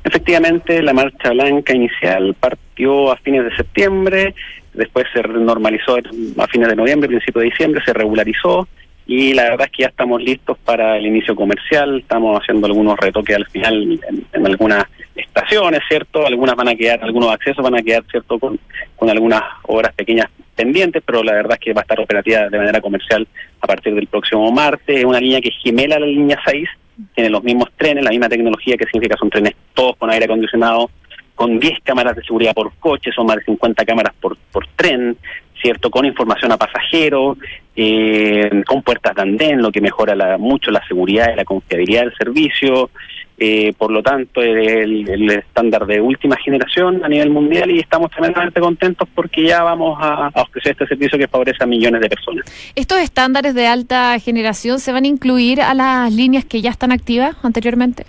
Efectivamente, 0.04 0.80
la 0.82 0.92
marcha 0.92 1.30
blanca 1.30 1.74
inicial 1.74 2.36
partió 2.38 3.10
a 3.10 3.16
fines 3.16 3.44
de 3.44 3.56
septiembre, 3.56 4.34
después 4.74 5.06
se 5.12 5.22
normalizó 5.22 5.96
a 5.96 6.46
fines 6.48 6.68
de 6.68 6.76
noviembre, 6.76 7.08
principio 7.08 7.40
de 7.40 7.50
diciembre, 7.50 7.82
se 7.84 7.92
regularizó 7.92 8.68
y 9.08 9.32
la 9.32 9.44
verdad 9.44 9.66
es 9.66 9.72
que 9.72 9.82
ya 9.84 9.88
estamos 9.88 10.22
listos 10.22 10.58
para 10.58 10.98
el 10.98 11.06
inicio 11.06 11.34
comercial, 11.34 12.00
estamos 12.00 12.38
haciendo 12.38 12.66
algunos 12.66 12.98
retoques 12.98 13.34
al 13.34 13.46
final 13.46 13.98
en, 14.34 14.46
algunas 14.46 14.84
estaciones, 15.16 15.80
¿cierto? 15.88 16.26
Algunas 16.26 16.54
van 16.54 16.68
a 16.68 16.74
quedar, 16.74 17.02
algunos 17.02 17.32
accesos 17.32 17.64
van 17.64 17.76
a 17.76 17.82
quedar, 17.82 18.04
¿cierto? 18.10 18.38
Con, 18.38 18.60
con 18.96 19.08
algunas 19.08 19.42
obras 19.62 19.94
pequeñas 19.94 20.28
pendientes, 20.54 21.02
pero 21.06 21.22
la 21.22 21.32
verdad 21.32 21.56
es 21.58 21.60
que 21.60 21.72
va 21.72 21.80
a 21.80 21.84
estar 21.84 21.98
operativa 21.98 22.50
de 22.50 22.58
manera 22.58 22.82
comercial 22.82 23.26
a 23.62 23.66
partir 23.66 23.94
del 23.94 24.08
próximo 24.08 24.52
martes. 24.52 24.98
Es 24.98 25.04
una 25.04 25.20
línea 25.20 25.40
que 25.40 25.52
gemela 25.52 25.98
la 25.98 26.06
línea 26.06 26.38
6, 26.44 26.68
tiene 27.14 27.30
los 27.30 27.42
mismos 27.42 27.70
trenes, 27.78 28.04
la 28.04 28.10
misma 28.10 28.28
tecnología, 28.28 28.76
que 28.76 28.84
significa 28.84 29.16
son 29.16 29.30
trenes 29.30 29.54
todos 29.72 29.96
con 29.96 30.10
aire 30.10 30.26
acondicionado, 30.26 30.90
con 31.38 31.60
10 31.60 31.78
cámaras 31.84 32.16
de 32.16 32.24
seguridad 32.24 32.52
por 32.52 32.72
coche, 32.80 33.12
son 33.14 33.26
más 33.26 33.36
de 33.36 33.44
50 33.44 33.84
cámaras 33.84 34.12
por, 34.20 34.36
por 34.50 34.66
tren, 34.74 35.16
¿cierto? 35.62 35.88
Con 35.88 36.04
información 36.04 36.50
a 36.50 36.56
pasajeros, 36.56 37.38
eh, 37.76 38.50
con 38.66 38.82
puertas 38.82 39.14
de 39.14 39.22
andén, 39.22 39.62
lo 39.62 39.70
que 39.70 39.80
mejora 39.80 40.16
la, 40.16 40.36
mucho 40.36 40.72
la 40.72 40.84
seguridad 40.88 41.32
y 41.32 41.36
la 41.36 41.44
confiabilidad 41.44 42.02
del 42.06 42.16
servicio. 42.16 42.90
Eh, 43.38 43.72
por 43.78 43.92
lo 43.92 44.02
tanto, 44.02 44.42
es 44.42 44.82
el, 44.82 45.30
estándar 45.30 45.86
de 45.86 46.00
última 46.00 46.34
generación 46.44 47.04
a 47.04 47.08
nivel 47.08 47.30
mundial 47.30 47.70
y 47.70 47.78
estamos 47.78 48.10
tremendamente 48.10 48.58
contentos 48.58 49.08
porque 49.14 49.44
ya 49.44 49.62
vamos 49.62 49.96
a, 50.00 50.32
ofrecer 50.34 50.72
este 50.72 50.88
servicio 50.88 51.16
que 51.16 51.28
favorece 51.28 51.62
a 51.62 51.66
millones 51.68 52.00
de 52.00 52.08
personas. 52.08 52.72
¿Estos 52.74 52.98
estándares 52.98 53.54
de 53.54 53.68
alta 53.68 54.18
generación 54.18 54.80
se 54.80 54.90
van 54.90 55.04
a 55.04 55.06
incluir 55.06 55.60
a 55.60 55.72
las 55.74 56.12
líneas 56.12 56.44
que 56.46 56.62
ya 56.62 56.70
están 56.70 56.90
activas 56.90 57.36
anteriormente? 57.44 58.06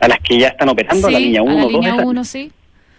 A 0.00 0.08
las 0.08 0.20
que 0.20 0.38
ya 0.38 0.48
están 0.48 0.68
operando, 0.68 1.10
la 1.10 1.18
línea 1.18 1.42
1, 1.42 1.68
2. 2.12 2.28
sí. 2.28 2.52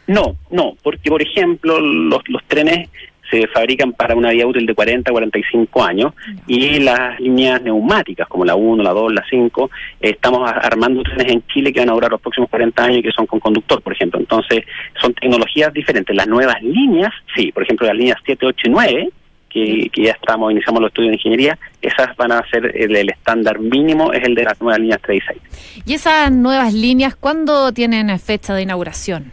No, 0.08 0.36
no, 0.50 0.76
porque 0.82 1.10
por 1.10 1.22
ejemplo 1.22 1.80
los, 1.80 2.28
los 2.30 2.44
trenes 2.46 2.90
se 3.30 3.48
fabrican 3.48 3.94
para 3.94 4.16
una 4.16 4.32
vida 4.32 4.48
útil 4.48 4.66
de 4.66 4.74
40 4.74 5.10
a 5.10 5.14
45 5.14 5.84
años 5.84 6.14
y 6.48 6.80
las 6.80 7.20
líneas 7.20 7.62
neumáticas 7.62 8.28
como 8.28 8.46
la 8.46 8.56
1, 8.56 8.82
la 8.82 8.92
2, 8.92 9.14
la 9.14 9.24
5, 9.30 9.70
estamos 10.02 10.50
armando 10.52 11.04
trenes 11.04 11.34
en 11.34 11.44
Chile 11.48 11.72
que 11.72 11.80
van 11.80 11.90
a 11.90 11.94
durar 11.94 12.12
los 12.12 12.22
próximos 12.22 12.50
40 12.50 12.84
años 12.84 12.98
y 12.98 13.04
que 13.04 13.12
son 13.12 13.28
con 13.28 13.40
conductor, 13.40 13.82
por 13.82 13.94
ejemplo. 13.94 14.20
Entonces, 14.20 14.64
son 15.00 15.14
tecnologías 15.14 15.72
diferentes. 15.74 16.16
Las 16.16 16.28
nuevas 16.28 16.62
líneas, 16.64 17.14
sí, 17.36 17.52
por 17.52 17.64
ejemplo, 17.64 17.86
las 17.86 17.96
líneas 17.96 18.18
7, 18.26 18.46
8 18.46 18.58
y 18.66 18.70
9 18.70 19.10
que, 19.50 19.90
ya 19.96 20.12
estamos, 20.12 20.52
iniciamos 20.52 20.82
los 20.82 20.90
estudios 20.90 21.12
de 21.12 21.16
ingeniería, 21.16 21.58
esas 21.82 22.16
van 22.16 22.32
a 22.32 22.44
ser 22.50 22.76
el, 22.76 23.10
estándar 23.10 23.60
mínimo, 23.60 24.14
es 24.14 24.24
el 24.24 24.36
de 24.36 24.44
las 24.44 24.60
nuevas 24.62 24.80
líneas 24.80 25.00
3 25.04 25.18
y 25.18 25.28
6. 25.28 25.84
¿Y 25.86 25.94
esas 25.94 26.32
nuevas 26.32 26.74
líneas 26.74 27.16
cuándo 27.16 27.72
tienen 27.74 28.18
fecha 28.20 28.54
de 28.54 28.62
inauguración? 28.62 29.32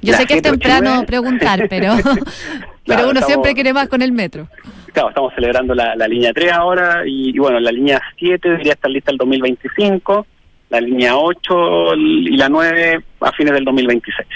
Yo 0.00 0.14
sé 0.14 0.26
que 0.26 0.34
es 0.34 0.42
temprano 0.42 1.04
preguntar, 1.06 1.66
pero, 1.70 1.94
pero 2.86 3.10
uno 3.10 3.20
siempre 3.22 3.54
quiere 3.54 3.72
más 3.72 3.88
con 3.88 4.02
el 4.02 4.12
metro. 4.12 4.48
Claro, 4.92 5.10
estamos 5.10 5.34
celebrando 5.34 5.74
la, 5.74 5.94
línea 6.08 6.32
3 6.32 6.52
ahora 6.52 7.02
y, 7.06 7.30
y, 7.30 7.38
bueno, 7.38 7.60
la 7.60 7.70
línea 7.70 8.00
7 8.18 8.48
debería 8.48 8.72
estar 8.72 8.90
lista 8.90 9.12
el 9.12 9.18
2025, 9.18 10.26
la 10.70 10.80
línea 10.80 11.16
8 11.16 11.94
y 11.96 12.36
la 12.36 12.48
9 12.48 13.00
a 13.20 13.32
fines 13.32 13.52
del 13.52 13.64
2026. 13.64 14.26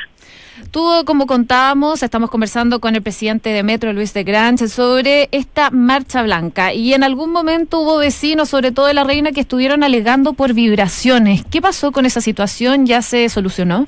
Tú, 0.71 0.87
como 1.05 1.27
contábamos, 1.27 2.03
estamos 2.03 2.31
conversando 2.31 2.81
con 2.81 2.95
el 2.95 3.03
presidente 3.03 3.51
de 3.51 3.63
Metro, 3.63 3.93
Luis 3.93 4.15
de 4.15 4.25
Granche, 4.25 4.69
sobre 4.69 5.29
esta 5.33 5.71
marcha 5.71 6.23
blanca. 6.23 6.73
Y 6.73 6.95
en 6.95 7.05
algún 7.05 7.33
momento 7.33 7.81
hubo 7.81 7.99
vecinos, 7.99 8.49
sobre 8.49 8.73
todo 8.73 8.87
de 8.87 8.95
la 8.95 9.05
reina, 9.05 9.33
que 9.33 9.41
estuvieron 9.41 9.83
alegando 9.83 10.33
por 10.33 10.55
vibraciones. 10.55 11.45
¿Qué 11.45 11.61
pasó 11.61 11.93
con 11.93 12.07
esa 12.07 12.21
situación? 12.21 12.87
¿Ya 12.87 13.03
se 13.03 13.29
solucionó? 13.29 13.87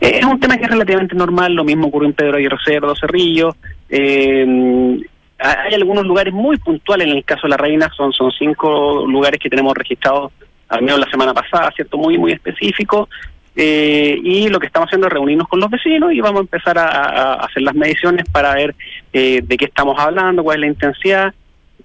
Eh, 0.00 0.18
es 0.20 0.24
un 0.24 0.40
tema 0.40 0.56
que 0.56 0.64
es 0.64 0.70
relativamente 0.70 1.14
normal. 1.14 1.52
Lo 1.54 1.64
mismo 1.64 1.88
ocurrió 1.88 2.08
en 2.08 2.14
Pedro 2.14 2.36
Aguirre 2.36 2.58
Cerdo, 2.64 2.94
Cerrillo. 2.96 3.56
Eh, 3.88 5.00
hay 5.38 5.74
algunos 5.74 6.04
lugares 6.04 6.32
muy 6.32 6.56
puntuales 6.56 7.08
en 7.08 7.16
el 7.16 7.24
caso 7.24 7.42
de 7.44 7.50
la 7.50 7.56
reina. 7.56 7.90
Son, 7.96 8.12
son 8.12 8.30
cinco 8.32 9.06
lugares 9.06 9.40
que 9.40 9.50
tenemos 9.50 9.74
registrados 9.74 10.32
al 10.68 10.82
menos 10.82 10.98
la 10.98 11.10
semana 11.10 11.34
pasada, 11.34 11.70
¿cierto? 11.74 11.98
Muy, 11.98 12.18
muy 12.18 12.32
específico. 12.32 13.08
Eh, 13.56 14.18
y 14.22 14.48
lo 14.48 14.58
que 14.58 14.66
estamos 14.66 14.88
haciendo 14.88 15.06
es 15.06 15.12
reunirnos 15.12 15.46
con 15.48 15.60
los 15.60 15.70
vecinos 15.70 16.12
y 16.12 16.20
vamos 16.20 16.40
a 16.40 16.42
empezar 16.42 16.76
a, 16.78 17.34
hacer 17.34 17.62
las 17.62 17.74
mediciones 17.74 18.24
para 18.30 18.54
ver 18.54 18.74
eh, 19.12 19.42
de 19.44 19.56
qué 19.56 19.66
estamos 19.66 19.98
hablando, 19.98 20.42
cuál 20.42 20.56
es 20.56 20.60
la 20.60 20.66
intensidad. 20.66 21.34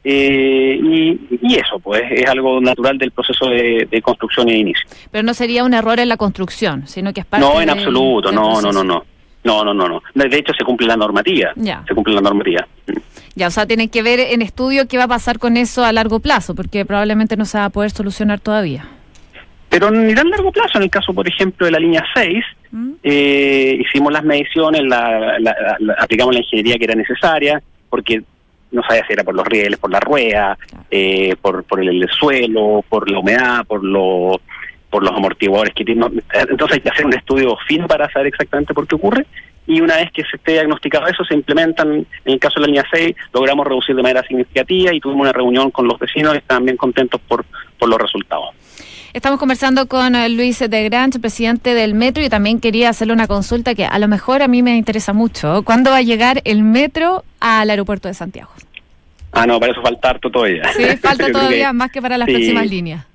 Eh, 0.03 0.79
y, 0.81 1.55
eso, 1.55 1.77
pues, 1.79 2.03
es 2.09 2.27
algo 2.27 2.61
natural 2.61 2.97
del 2.97 3.11
proceso 3.11 3.47
de, 3.47 4.01
construcción 4.01 4.47
y 4.49 4.53
de 4.53 4.57
inicio. 4.59 4.85
Pero 5.11 5.23
no 5.23 5.33
sería 5.33 5.63
un 5.63 5.73
error 5.73 5.99
en 5.99 6.09
la 6.09 6.17
construcción, 6.17 6.88
sino 6.88 7.13
que 7.13 7.21
es 7.21 7.25
parte 7.25 7.45
No, 7.45 7.61
en 7.61 7.69
absoluto, 7.69 8.31
no, 8.31 8.61
no, 8.61 8.71
no, 8.71 8.83
no. 8.83 9.05
No, 9.41 9.63
no, 9.63 9.73
no, 9.73 9.88
no. 9.88 10.01
De 10.13 10.38
hecho, 10.38 10.53
se 10.53 10.65
cumple 10.65 10.85
la 10.85 10.97
normativa. 10.97 11.51
Ya. 11.55 11.83
Se 11.88 11.95
cumple 11.95 12.13
la 12.13 12.21
normativa. 12.21 12.67
Ya, 13.35 13.47
o 13.47 13.51
sea, 13.51 13.65
tienen 13.65 13.88
que 13.88 14.03
ver 14.03 14.19
en 14.19 14.41
estudio 14.41 14.88
qué 14.88 14.97
va 14.97 15.05
a 15.05 15.07
pasar 15.07 15.39
con 15.39 15.55
eso 15.55 15.85
a 15.85 15.93
largo 15.93 16.19
plazo, 16.19 16.55
porque 16.55 16.83
probablemente 16.85 17.38
no 17.38 17.45
se 17.45 17.57
va 17.57 17.65
a 17.65 17.69
poder 17.69 17.91
solucionar 17.91 18.41
todavía. 18.41 18.85
Pero 19.69 19.91
ni 19.91 20.13
tan 20.15 20.29
largo 20.29 20.51
plazo. 20.51 20.77
En 20.77 20.83
el 20.83 20.89
caso, 20.89 21.13
por 21.13 21.27
ejemplo, 21.27 21.65
de 21.65 21.71
la 21.71 21.79
línea 21.79 22.03
6, 22.15 22.43
¿Mm? 22.71 22.91
eh, 23.03 23.77
hicimos 23.79 24.11
las 24.11 24.23
mediciones, 24.23 24.81
la, 24.83 25.38
la- 25.39 25.75
la- 25.79 25.93
aplicamos 25.99 26.33
la 26.33 26.41
ingeniería 26.41 26.77
que 26.77 26.85
era 26.85 26.95
necesaria, 26.95 27.61
porque 27.89 28.21
no 28.71 28.81
sabía 28.83 29.05
si 29.07 29.13
era 29.13 29.23
por 29.23 29.33
los 29.35 29.45
rieles, 29.47 29.79
por 29.79 29.91
la 29.91 29.99
rueda, 29.99 30.57
eh, 30.91 31.35
por, 31.41 31.63
por 31.63 31.81
el, 31.83 32.07
suelo, 32.09 32.83
por 32.88 33.09
la 33.09 33.19
humedad, 33.19 33.65
por 33.65 33.83
los 33.83 34.38
por 34.91 35.03
los 35.03 35.13
amortiguadores 35.15 35.71
que 35.75 35.85
tiene. 35.85 36.01
no, 36.01 36.09
Entonces 36.33 36.77
hay 36.77 36.81
que 36.81 36.89
hacer 36.89 37.05
un 37.05 37.13
estudio 37.13 37.55
fino 37.67 37.88
para 37.88 38.09
saber 38.11 38.27
exactamente 38.27 38.73
por 38.73 38.88
qué 38.88 38.95
ocurre. 38.95 39.27
Y 39.67 39.81
una 39.81 39.97
vez 39.97 40.11
que 40.11 40.23
se 40.23 40.35
esté 40.38 40.53
diagnosticado 40.53 41.05
eso, 41.05 41.23
se 41.25 41.35
implementan, 41.35 41.93
en 41.93 42.05
el 42.25 42.39
caso 42.39 42.55
de 42.55 42.61
la 42.61 42.67
línea 42.67 42.85
6, 42.91 43.15
logramos 43.31 43.67
reducir 43.67 43.95
de 43.95 44.01
manera 44.01 44.23
significativa 44.23 44.91
y 44.91 44.99
tuvimos 44.99 45.21
una 45.21 45.31
reunión 45.31 45.69
con 45.69 45.88
los 45.88 45.99
vecinos 45.99 46.31
que 46.31 46.39
estaban 46.39 46.65
bien 46.65 46.75
contentos 46.75 47.21
por, 47.27 47.45
por 47.77 47.88
los 47.88 47.99
resultados. 48.01 48.49
Estamos 49.13 49.39
conversando 49.39 49.87
con 49.87 50.15
eh, 50.15 50.29
Luis 50.29 50.59
de 50.59 50.83
Granch, 50.83 51.19
presidente 51.19 51.73
del 51.73 51.95
metro, 51.95 52.23
y 52.23 52.29
también 52.29 52.59
quería 52.59 52.89
hacerle 52.89 53.13
una 53.13 53.27
consulta 53.27 53.73
que 53.73 53.85
a 53.85 53.97
lo 53.97 54.07
mejor 54.07 54.41
a 54.43 54.47
mí 54.47 54.61
me 54.61 54.75
interesa 54.77 55.13
mucho. 55.13 55.63
¿Cuándo 55.63 55.89
va 55.91 55.97
a 55.97 56.01
llegar 56.01 56.41
el 56.45 56.61
metro 56.63 57.23
al 57.39 57.69
aeropuerto 57.71 58.07
de 58.07 58.13
Santiago? 58.13 58.51
Ah, 59.31 59.45
no, 59.45 59.59
para 59.59 59.71
eso 59.71 59.81
falta 59.81 60.09
harto 60.11 60.29
todavía. 60.29 60.63
Sí, 60.75 60.83
falta 60.97 61.27
todavía 61.31 61.67
que- 61.67 61.73
más 61.73 61.91
que 61.91 62.01
para 62.01 62.17
las 62.17 62.27
sí. 62.27 62.33
próximas 62.33 62.67
líneas. 62.69 63.05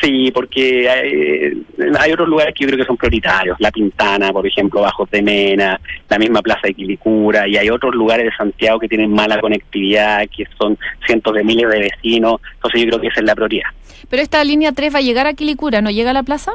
Sí, 0.00 0.30
porque 0.32 0.88
hay, 0.88 1.62
hay 1.98 2.12
otros 2.12 2.26
lugares 2.28 2.54
que 2.54 2.64
yo 2.64 2.68
creo 2.68 2.78
que 2.80 2.86
son 2.86 2.96
prioritarios. 2.96 3.56
La 3.60 3.70
Pintana, 3.70 4.32
por 4.32 4.46
ejemplo, 4.46 4.80
Bajo 4.80 5.06
de 5.10 5.20
Mena, 5.20 5.78
la 6.08 6.18
misma 6.18 6.40
Plaza 6.40 6.60
de 6.68 6.74
Quilicura, 6.74 7.46
y 7.46 7.56
hay 7.58 7.68
otros 7.68 7.94
lugares 7.94 8.24
de 8.24 8.32
Santiago 8.34 8.78
que 8.78 8.88
tienen 8.88 9.12
mala 9.12 9.38
conectividad, 9.40 10.26
que 10.34 10.46
son 10.58 10.78
cientos 11.06 11.34
de 11.34 11.44
miles 11.44 11.68
de 11.70 11.80
vecinos. 11.80 12.40
Entonces 12.54 12.80
yo 12.82 12.86
creo 12.88 13.00
que 13.00 13.06
esa 13.08 13.20
es 13.20 13.26
la 13.26 13.34
prioridad. 13.34 13.68
Pero 14.08 14.22
esta 14.22 14.42
línea 14.42 14.72
3 14.72 14.94
va 14.94 14.98
a 14.98 15.02
llegar 15.02 15.26
a 15.26 15.34
Quilicura, 15.34 15.82
¿no 15.82 15.90
llega 15.90 16.10
a 16.10 16.14
la 16.14 16.22
plaza? 16.22 16.52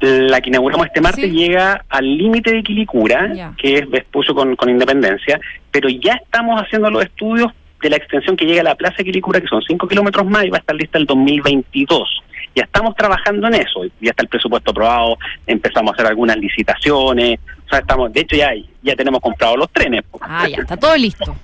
La 0.00 0.40
que 0.40 0.48
inauguramos 0.50 0.86
este 0.86 1.00
martes 1.00 1.24
Sí. 1.24 1.30
llega 1.30 1.84
al 1.88 2.16
límite 2.18 2.52
de 2.52 2.62
Quilicura, 2.64 3.52
que 3.56 3.76
es 3.78 3.88
Vespucio 3.88 4.34
con, 4.34 4.56
con 4.56 4.68
Independencia, 4.68 5.40
pero 5.70 5.88
ya 5.88 6.14
estamos 6.14 6.60
haciendo 6.60 6.90
los 6.90 7.04
estudios 7.04 7.52
de 7.82 7.90
la 7.90 7.96
extensión 7.96 8.36
que 8.36 8.46
llega 8.46 8.60
a 8.60 8.64
la 8.64 8.74
Plaza 8.74 9.02
Quilicura, 9.02 9.40
que 9.40 9.48
son 9.48 9.60
5 9.60 9.88
kilómetros 9.88 10.26
más 10.26 10.44
y 10.44 10.50
va 10.50 10.58
a 10.58 10.60
estar 10.60 10.74
lista 10.76 10.98
el 10.98 11.06
2022. 11.06 12.22
Ya 12.54 12.64
estamos 12.64 12.94
trabajando 12.94 13.46
en 13.48 13.54
eso, 13.54 13.84
ya 14.00 14.10
está 14.10 14.22
el 14.22 14.28
presupuesto 14.28 14.70
aprobado, 14.70 15.18
empezamos 15.46 15.90
a 15.90 15.94
hacer 15.94 16.06
algunas 16.06 16.36
licitaciones, 16.36 17.40
o 17.66 17.68
sea, 17.68 17.80
estamos, 17.80 18.12
de 18.12 18.20
hecho 18.20 18.36
ya, 18.36 18.50
ya 18.82 18.94
tenemos 18.94 19.20
comprados 19.20 19.58
los 19.58 19.70
trenes. 19.70 20.04
Ah, 20.20 20.46
ya, 20.48 20.58
está 20.58 20.76
todo 20.76 20.96
listo. 20.96 21.34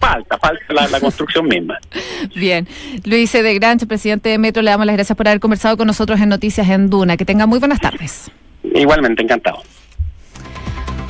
Falta, 0.00 0.38
falta 0.38 0.72
la, 0.72 0.88
la 0.88 1.00
construcción 1.00 1.46
misma. 1.46 1.78
Bien. 2.34 2.66
Luis 3.04 3.32
de 3.32 3.54
Granch, 3.54 3.86
presidente 3.86 4.28
de 4.28 4.38
Metro, 4.38 4.62
le 4.62 4.70
damos 4.70 4.86
las 4.86 4.94
gracias 4.94 5.16
por 5.16 5.26
haber 5.26 5.40
conversado 5.40 5.76
con 5.76 5.86
nosotros 5.86 6.20
en 6.20 6.28
Noticias 6.28 6.68
en 6.68 6.88
Duna. 6.88 7.16
Que 7.16 7.24
tenga 7.24 7.46
muy 7.46 7.58
buenas 7.58 7.80
tardes. 7.80 8.30
Igualmente, 8.62 9.22
encantado. 9.22 9.62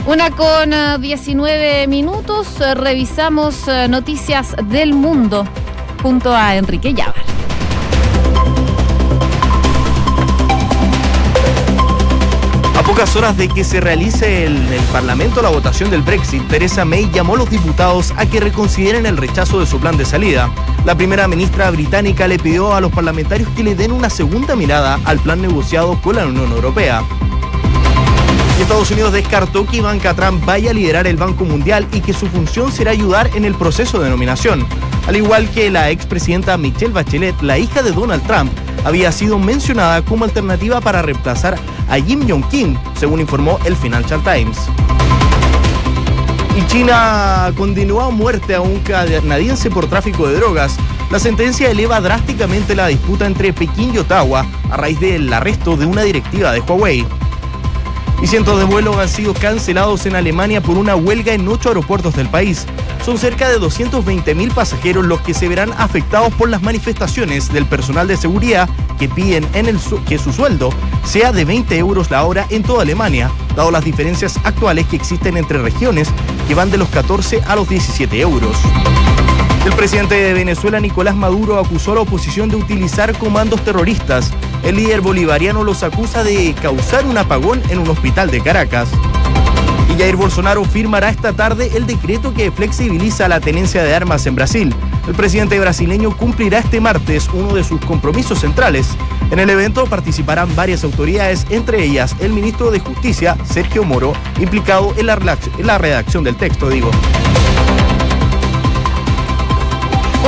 Una 0.06 0.30
con 0.30 0.72
eh, 0.72 0.96
19 0.98 1.86
minutos, 1.86 2.48
eh, 2.60 2.74
revisamos 2.74 3.68
eh, 3.68 3.86
noticias 3.86 4.56
del 4.64 4.94
mundo 4.94 5.46
junto 6.02 6.34
a 6.34 6.56
Enrique 6.56 6.94
Llavar. 6.94 7.22
A 12.78 12.82
pocas 12.82 13.14
horas 13.14 13.36
de 13.36 13.48
que 13.48 13.62
se 13.62 13.78
realice 13.78 14.46
en 14.46 14.72
el 14.72 14.82
Parlamento 14.90 15.42
la 15.42 15.50
votación 15.50 15.90
del 15.90 16.00
Brexit, 16.00 16.48
Theresa 16.48 16.86
May 16.86 17.10
llamó 17.12 17.34
a 17.34 17.38
los 17.38 17.50
diputados 17.50 18.14
a 18.16 18.24
que 18.24 18.40
reconsideren 18.40 19.04
el 19.04 19.18
rechazo 19.18 19.60
de 19.60 19.66
su 19.66 19.78
plan 19.78 19.98
de 19.98 20.06
salida. 20.06 20.50
La 20.86 20.94
primera 20.94 21.28
ministra 21.28 21.70
británica 21.70 22.26
le 22.26 22.38
pidió 22.38 22.72
a 22.74 22.80
los 22.80 22.90
parlamentarios 22.90 23.50
que 23.50 23.62
le 23.62 23.74
den 23.74 23.92
una 23.92 24.08
segunda 24.08 24.56
mirada 24.56 24.98
al 25.04 25.20
plan 25.20 25.42
negociado 25.42 26.00
con 26.00 26.16
la 26.16 26.26
Unión 26.26 26.50
Europea. 26.52 27.04
Estados 28.62 28.90
Unidos 28.90 29.12
descartó 29.12 29.66
que 29.66 29.78
Ivanka 29.78 30.14
Trump 30.14 30.44
vaya 30.44 30.70
a 30.70 30.74
liderar 30.74 31.06
el 31.06 31.16
Banco 31.16 31.44
Mundial 31.44 31.88
y 31.92 32.00
que 32.00 32.12
su 32.12 32.26
función 32.26 32.70
será 32.70 32.90
ayudar 32.90 33.30
en 33.34 33.44
el 33.44 33.54
proceso 33.54 34.00
de 34.00 34.10
nominación. 34.10 34.66
Al 35.08 35.16
igual 35.16 35.48
que 35.50 35.70
la 35.70 35.90
expresidenta 35.90 36.56
Michelle 36.58 36.92
Bachelet, 36.92 37.40
la 37.42 37.58
hija 37.58 37.82
de 37.82 37.90
Donald 37.90 38.22
Trump, 38.26 38.52
había 38.84 39.12
sido 39.12 39.38
mencionada 39.38 40.02
como 40.02 40.24
alternativa 40.24 40.80
para 40.80 41.02
reemplazar 41.02 41.58
a 41.88 42.00
Kim 42.00 42.28
Jong-kim, 42.28 42.76
según 42.98 43.20
informó 43.20 43.58
el 43.64 43.74
Financial 43.76 44.22
Times. 44.22 44.58
Y 46.56 46.66
China 46.66 47.52
condenó 47.56 48.00
a 48.00 48.10
muerte 48.10 48.54
a 48.54 48.60
un 48.60 48.78
canadiense 48.80 49.70
por 49.70 49.88
tráfico 49.88 50.28
de 50.28 50.36
drogas. 50.36 50.76
La 51.10 51.18
sentencia 51.18 51.70
eleva 51.70 52.00
drásticamente 52.00 52.76
la 52.76 52.88
disputa 52.88 53.26
entre 53.26 53.52
Pekín 53.52 53.94
y 53.94 53.98
Ottawa 53.98 54.44
a 54.70 54.76
raíz 54.76 55.00
del 55.00 55.32
arresto 55.32 55.76
de 55.76 55.86
una 55.86 56.02
directiva 56.02 56.52
de 56.52 56.60
Huawei. 56.60 57.06
Y 58.22 58.26
cientos 58.26 58.58
de 58.58 58.64
vuelos 58.64 58.96
han 58.98 59.08
sido 59.08 59.32
cancelados 59.32 60.04
en 60.04 60.14
Alemania 60.14 60.60
por 60.60 60.76
una 60.76 60.94
huelga 60.94 61.32
en 61.32 61.48
ocho 61.48 61.70
aeropuertos 61.70 62.14
del 62.16 62.28
país. 62.28 62.66
Son 63.04 63.16
cerca 63.16 63.48
de 63.48 63.58
220 63.58 64.34
mil 64.34 64.50
pasajeros 64.50 65.06
los 65.06 65.22
que 65.22 65.32
se 65.32 65.48
verán 65.48 65.72
afectados 65.78 66.32
por 66.34 66.50
las 66.50 66.60
manifestaciones 66.60 67.50
del 67.50 67.64
personal 67.64 68.06
de 68.06 68.18
seguridad 68.18 68.68
que 68.98 69.08
piden 69.08 69.46
en 69.54 69.66
el 69.66 69.80
su- 69.80 70.04
que 70.04 70.18
su 70.18 70.34
sueldo 70.34 70.68
sea 71.04 71.32
de 71.32 71.46
20 71.46 71.78
euros 71.78 72.10
la 72.10 72.24
hora 72.24 72.46
en 72.50 72.62
toda 72.62 72.82
Alemania, 72.82 73.30
dado 73.56 73.70
las 73.70 73.84
diferencias 73.86 74.38
actuales 74.44 74.86
que 74.86 74.96
existen 74.96 75.38
entre 75.38 75.56
regiones 75.62 76.08
que 76.46 76.54
van 76.54 76.70
de 76.70 76.76
los 76.76 76.88
14 76.90 77.40
a 77.48 77.56
los 77.56 77.70
17 77.70 78.20
euros. 78.20 78.54
El 79.64 79.72
presidente 79.72 80.14
de 80.16 80.34
Venezuela, 80.34 80.78
Nicolás 80.78 81.16
Maduro, 81.16 81.58
acusó 81.58 81.92
a 81.92 81.94
la 81.96 82.00
oposición 82.02 82.50
de 82.50 82.56
utilizar 82.56 83.16
comandos 83.16 83.62
terroristas. 83.64 84.30
El 84.62 84.76
líder 84.76 85.00
bolivariano 85.00 85.64
los 85.64 85.82
acusa 85.82 86.22
de 86.22 86.54
causar 86.60 87.06
un 87.06 87.16
apagón 87.18 87.62
en 87.70 87.78
un 87.78 87.88
hospital 87.88 88.30
de 88.30 88.40
Caracas. 88.40 88.88
Y 89.88 89.98
Jair 89.98 90.16
Bolsonaro 90.16 90.64
firmará 90.64 91.08
esta 91.08 91.32
tarde 91.32 91.72
el 91.74 91.86
decreto 91.86 92.32
que 92.32 92.52
flexibiliza 92.52 93.28
la 93.28 93.40
tenencia 93.40 93.82
de 93.82 93.94
armas 93.94 94.26
en 94.26 94.36
Brasil. 94.36 94.74
El 95.08 95.14
presidente 95.14 95.58
brasileño 95.58 96.16
cumplirá 96.16 96.58
este 96.58 96.80
martes 96.80 97.28
uno 97.32 97.54
de 97.54 97.64
sus 97.64 97.80
compromisos 97.84 98.40
centrales. 98.40 98.86
En 99.30 99.38
el 99.38 99.50
evento 99.50 99.86
participarán 99.86 100.54
varias 100.54 100.84
autoridades, 100.84 101.46
entre 101.50 101.82
ellas 101.82 102.14
el 102.20 102.32
ministro 102.32 102.70
de 102.70 102.80
Justicia, 102.80 103.36
Sergio 103.44 103.82
Moro, 103.82 104.12
implicado 104.38 104.94
en 104.96 105.06
la, 105.06 105.78
redacción 105.78 106.22
del 106.22 106.36
texto, 106.36 106.68
digo. 106.68 106.90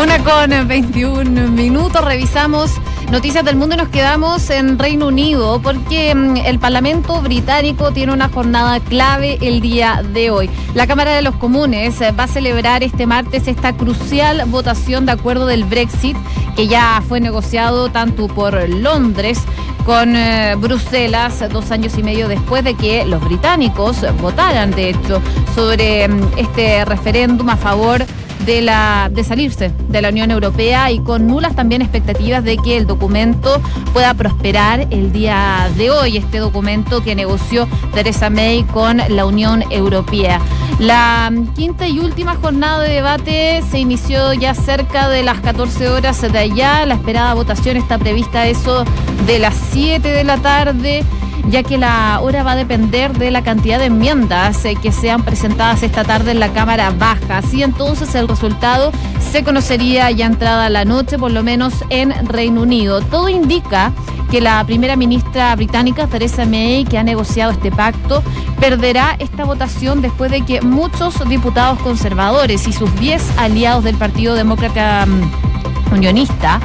Una 0.03 0.19
con 0.19 0.67
21 0.67 1.49
minutos, 1.49 2.05
revisamos 2.05 2.73
noticias 3.13 3.45
del 3.45 3.57
mundo 3.57 3.77
nos 3.77 3.91
quedamos 3.91 4.49
en 4.49 4.79
Reino 4.79 5.09
Unido 5.09 5.61
porque 5.63 6.15
mm, 6.15 6.39
el 6.39 6.59
Parlamento 6.59 7.21
británico 7.21 7.93
tiene 7.93 8.11
una 8.11 8.31
jornada 8.31 8.81
clave 8.81 9.37
el 9.43 9.61
día 9.61 10.03
de 10.15 10.31
hoy. 10.31 10.49
La 10.75 10.87
Cámara 10.87 11.15
de 11.15 11.21
los 11.21 11.37
Comunes 11.37 12.01
eh, 12.01 12.13
va 12.13 12.25
a 12.25 12.27
celebrar 12.27 12.83
este 12.83 13.07
martes 13.07 13.49
esta 13.49 13.75
crucial 13.77 14.45
votación 14.47 15.05
de 15.05 15.13
acuerdo 15.13 15.45
del 15.45 15.65
Brexit 15.65 16.17
que 16.57 16.69
ya 16.69 17.03
fue 17.07 17.21
negociado 17.21 17.91
tanto 17.91 18.29
por 18.29 18.67
Londres 18.71 19.43
con 19.85 20.17
eh, 20.17 20.55
Bruselas 20.57 21.45
dos 21.53 21.71
años 21.71 21.99
y 21.99 22.03
medio 22.03 22.29
después 22.29 22.65
de 22.65 22.75
que 22.75 23.05
los 23.05 23.23
británicos 23.23 23.99
votaran, 24.23 24.71
de 24.71 24.89
hecho, 24.89 25.21
sobre 25.55 26.09
mm, 26.09 26.39
este 26.39 26.87
referéndum 26.87 27.51
a 27.51 27.59
favor 27.59 28.07
la 28.47 29.09
de 29.13 29.25
salirse 29.25 29.73
de 29.89 30.03
la 30.03 30.09
Unión 30.09 30.31
Europea 30.31 30.91
y 30.91 30.99
con 30.99 31.27
nulas 31.27 31.55
también 31.55 31.81
expectativas 31.81 32.43
de 32.43 32.57
que 32.57 32.77
el 32.77 32.87
documento 32.87 33.61
pueda 33.93 34.15
prosperar 34.15 34.89
el 34.91 35.13
día 35.13 35.71
de 35.77 35.91
hoy, 35.91 36.17
este 36.17 36.39
documento 36.39 37.03
que 37.03 37.15
negoció 37.15 37.69
Theresa 37.95 38.31
May 38.31 38.65
con 38.65 39.01
la 39.09 39.27
Unión 39.27 39.65
Europea. 39.71 40.41
La 40.81 41.33
quinta 41.55 41.87
y 41.87 42.01
última 42.01 42.35
jornada 42.35 42.83
de 42.83 42.95
debate 42.95 43.63
se 43.71 43.79
inició 43.79 44.33
ya 44.33 44.55
cerca 44.55 45.09
de 45.09 45.23
las 45.23 45.41
14 45.41 45.89
horas 45.91 46.21
de 46.21 46.39
allá. 46.39 46.85
La 46.87 46.95
esperada 46.95 47.35
votación 47.35 47.77
está 47.77 47.99
prevista 47.99 48.49
eso 48.49 48.85
de 49.27 49.39
las 49.39 49.55
7 49.71 50.09
de 50.09 50.25
la 50.25 50.39
tarde 50.39 51.05
ya 51.49 51.63
que 51.63 51.79
la 51.79 52.21
hora 52.21 52.43
va 52.43 52.53
a 52.53 52.57
depender 52.57 53.13
de 53.13 53.31
la 53.31 53.43
cantidad 53.43 53.79
de 53.79 53.87
enmiendas 53.87 54.65
eh, 54.65 54.77
que 54.81 54.93
sean 54.93 55.23
presentadas 55.23 55.83
esta 55.83 56.05
tarde 56.05 56.31
en 56.33 56.41
la 56.41 56.53
Cámara 56.53 56.91
Baja. 56.91 57.39
Así 57.39 57.63
entonces 57.63 58.15
el 58.15 58.29
resultado 58.29 58.93
se 59.31 59.43
conocería 59.45 60.11
ya 60.11 60.27
entrada 60.27 60.69
la 60.71 60.85
noche, 60.85 61.19
por 61.19 61.33
lo 61.33 61.43
menos 61.43 61.75
en 61.91 62.13
Reino 62.27 62.63
Unido. 62.63 63.01
Todo 63.01 63.29
indica 63.29 63.93
que 64.31 64.41
la 64.41 64.65
primera 64.65 64.97
ministra 64.97 65.55
británica, 65.57 66.07
Theresa 66.07 66.47
May, 66.47 66.85
que 66.85 66.97
ha 66.97 67.03
negociado 67.03 67.53
este 67.53 67.71
pacto, 67.71 68.23
perderá 68.59 69.17
esta 69.19 69.45
votación 69.45 70.01
después 70.01 70.31
de 70.31 70.43
que 70.43 70.63
muchos 70.63 71.29
diputados 71.29 71.79
conservadores 71.81 72.67
y 72.67 72.73
sus 72.73 72.95
10 72.99 73.39
aliados 73.39 73.85
del 73.85 73.97
Partido 73.97 74.35
Demócrata 74.35 75.05
mm, 75.07 75.93
Unionista 75.93 76.61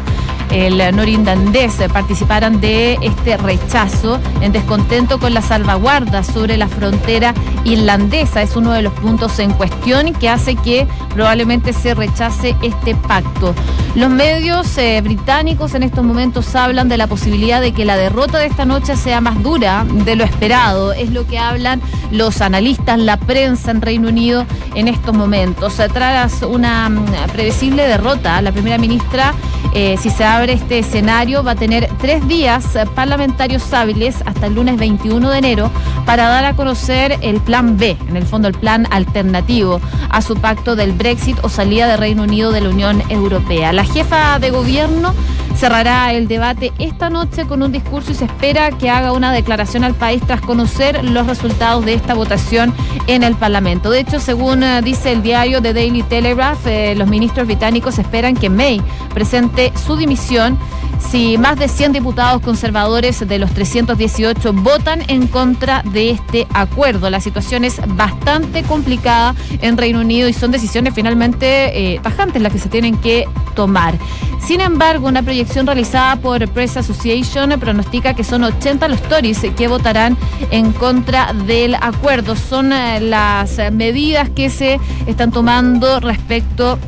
el 0.66 0.96
norindandés 0.96 1.76
participaran 1.94 2.60
de 2.60 2.98
este 3.02 3.38
rechazo 3.38 4.20
en 4.42 4.52
descontento 4.52 5.20
con 5.20 5.34
la 5.34 5.42
salvaguarda 5.42 6.24
sobre 6.24 6.58
la 6.58 6.68
frontera 6.68 7.34
irlandesa. 7.64 8.42
Es 8.42 8.56
uno 8.56 8.72
de 8.72 8.82
los 8.82 8.94
puntos 8.94 9.38
en 9.40 9.52
cuestión 9.54 10.14
que 10.14 10.30
hace 10.30 10.56
que 10.56 10.88
probablemente 11.14 11.74
se 11.74 11.94
rechace 11.94 12.56
este 12.62 12.96
pacto. 12.96 13.54
Los 13.96 14.10
medios 14.10 14.78
eh, 14.78 15.02
británicos 15.02 15.74
en 15.74 15.84
estos 15.84 16.04
momentos 16.04 16.56
hablan 16.56 16.88
de 16.88 16.98
la 16.98 17.08
posibilidad 17.08 17.62
de 17.62 17.72
que 17.72 17.86
la 17.86 17.98
derrota 17.98 18.38
de 18.38 18.46
esta 18.46 18.66
noche 18.66 18.96
sea 18.96 19.22
más 19.22 19.42
dura 19.42 19.86
de 19.90 20.16
lo 20.16 20.24
esperado. 20.24 20.94
Es 20.94 21.12
lo 21.12 21.26
que 21.26 21.40
hablan 21.40 21.82
los 22.12 22.42
analistas, 22.42 23.00
la 23.00 23.18
prensa 23.18 23.72
en 23.72 23.82
Reino 23.82 24.10
Unido 24.10 24.46
en 24.76 24.88
estos 24.88 25.16
momentos. 25.16 25.76
Tras 25.94 26.44
una 26.44 26.90
mm, 26.90 27.06
previsible 27.34 27.88
derrota, 27.88 28.42
la 28.42 28.52
primera 28.52 28.78
ministra, 28.78 29.34
eh, 29.74 29.98
si 30.00 30.10
se 30.10 30.24
este 30.50 30.80
escenario, 30.80 31.44
va 31.44 31.52
a 31.52 31.56
tener 31.56 31.90
tres 32.00 32.28
días 32.28 32.78
parlamentarios 32.96 33.74
hábiles 33.74 34.18
hasta 34.26 34.48
el 34.48 34.56
lunes 34.56 34.78
21 34.78 35.30
de 35.30 35.38
enero 35.38 35.72
para 36.08 36.30
dar 36.30 36.46
a 36.46 36.56
conocer 36.56 37.20
el 37.22 37.42
plan 37.42 37.78
B, 37.78 37.98
en 38.08 38.16
el 38.16 38.26
fondo 38.26 38.48
el 38.48 38.54
plan 38.54 38.88
alternativo 38.92 39.82
a 40.10 40.22
su 40.22 40.36
pacto 40.38 40.78
del 40.78 40.94
Brexit 40.94 41.38
o 41.44 41.50
salida 41.50 41.86
de 41.86 41.98
Reino 41.98 42.24
Unido 42.24 42.54
de 42.54 42.62
la 42.62 42.70
Unión 42.70 43.04
Europea. 43.10 43.74
La 43.74 43.84
jefa 43.84 44.40
de 44.40 44.50
gobierno 44.50 45.14
cerrará 45.58 46.14
el 46.14 46.30
debate 46.30 46.72
esta 46.80 47.10
noche 47.10 47.46
con 47.46 47.62
un 47.62 47.74
discurso 47.74 48.12
y 48.12 48.16
se 48.16 48.26
espera 48.26 48.72
que 48.72 48.90
haga 48.90 49.12
una 49.12 49.34
declaración 49.34 49.84
al 49.84 49.96
país 49.96 50.22
tras 50.26 50.40
conocer 50.40 51.04
los 51.04 51.28
resultados 51.28 51.84
de 51.84 51.96
esta 51.96 52.14
votación 52.14 52.74
en 53.08 53.24
el 53.24 53.36
Parlamento. 53.36 53.90
De 53.90 54.00
hecho, 54.00 54.22
según 54.22 54.64
eh, 54.64 54.82
dice 54.82 55.12
el 55.12 55.24
diario 55.24 55.62
The 55.62 55.74
Daily 55.74 56.04
Telegraph, 56.04 56.66
eh, 56.68 56.96
los 56.96 57.10
ministros 57.10 57.48
británicos 57.48 58.00
esperan 58.00 58.36
que 58.36 58.50
May 58.50 58.82
presente 59.14 59.74
su 59.86 59.98
dimisión 59.98 60.58
si 61.00 61.38
más 61.38 61.58
de 61.58 61.68
100 61.68 61.94
diputados 61.94 62.42
conservadores 62.42 63.28
de 63.28 63.40
los 63.40 63.52
318 63.54 64.54
votan 64.54 65.02
en 65.08 65.28
contra 65.28 65.84
de 65.84 66.12
este 66.12 66.48
acuerdo. 66.54 67.10
La 67.10 67.20
situación 67.20 67.64
es 67.64 67.80
bastante 67.96 68.64
complicada 68.64 69.36
en 69.62 69.78
Reino 69.78 70.02
Unido 70.02 70.28
y 70.28 70.34
son 70.34 70.52
decisiones 70.52 70.94
finalmente 70.94 71.94
eh, 71.94 72.00
tajantes 72.02 72.42
las 72.42 72.52
que 72.52 72.60
se 72.60 72.70
tienen 72.70 72.98
que 72.98 73.26
tomar. 73.56 73.98
Sin 74.40 74.62
embargo, 74.62 75.08
una 75.08 75.24
proyección 75.24 75.66
realizada 75.66 76.16
por 76.16 76.48
Press 76.50 76.78
Association 76.78 77.60
pronostica 77.60 78.14
que 78.14 78.24
son 78.24 78.44
80 78.44 78.88
los 78.88 79.02
Tories 79.04 79.40
que 79.58 79.68
votarán 79.68 80.18
en 80.52 80.72
contra 80.72 81.34
del 81.34 81.76
acuerdo. 81.76 82.36
Son 82.36 82.72
eh, 82.72 83.02
las 83.02 83.60
medidas 83.72 84.30
que 84.30 84.50
se 84.50 84.80
están 85.06 85.32
tomando 85.32 86.00
respecto 86.00 86.80